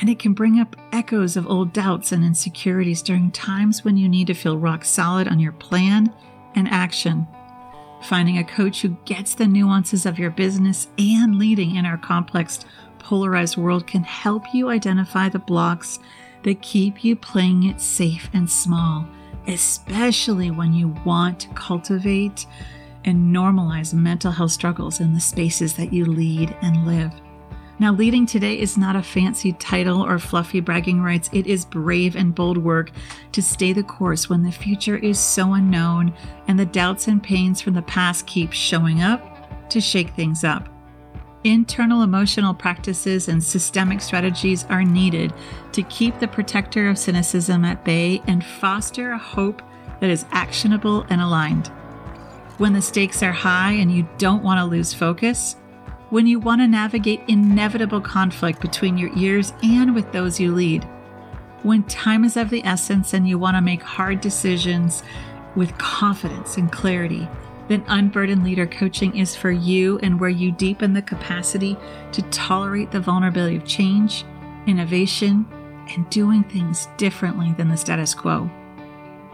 [0.00, 4.08] and it can bring up echoes of old doubts and insecurities during times when you
[4.08, 6.12] need to feel rock solid on your plan
[6.54, 7.26] and action.
[8.02, 12.60] Finding a coach who gets the nuances of your business and leading in our complex,
[12.98, 15.98] polarized world can help you identify the blocks
[16.42, 19.08] that keep you playing it safe and small,
[19.46, 22.46] especially when you want to cultivate
[23.06, 27.12] and normalize mental health struggles in the spaces that you lead and live.
[27.78, 31.28] Now, leading today is not a fancy title or fluffy bragging rights.
[31.32, 32.90] It is brave and bold work
[33.32, 36.14] to stay the course when the future is so unknown
[36.48, 40.70] and the doubts and pains from the past keep showing up to shake things up.
[41.44, 45.34] Internal emotional practices and systemic strategies are needed
[45.72, 49.60] to keep the protector of cynicism at bay and foster a hope
[50.00, 51.70] that is actionable and aligned.
[52.58, 55.56] When the stakes are high and you don't want to lose focus,
[56.08, 60.84] when you want to navigate inevitable conflict between your ears and with those you lead,
[61.64, 65.02] when time is of the essence and you want to make hard decisions
[65.54, 67.28] with confidence and clarity,
[67.68, 71.76] then Unburdened Leader Coaching is for you and where you deepen the capacity
[72.12, 74.24] to tolerate the vulnerability of change,
[74.66, 75.44] innovation,
[75.94, 78.50] and doing things differently than the status quo.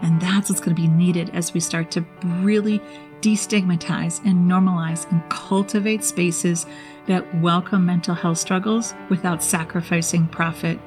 [0.01, 2.05] And that's what's going to be needed as we start to
[2.41, 2.83] really
[3.23, 6.67] destigmatize and normalize and cultivate spaces
[7.07, 10.79] that welcome mental health struggles without sacrificing profit.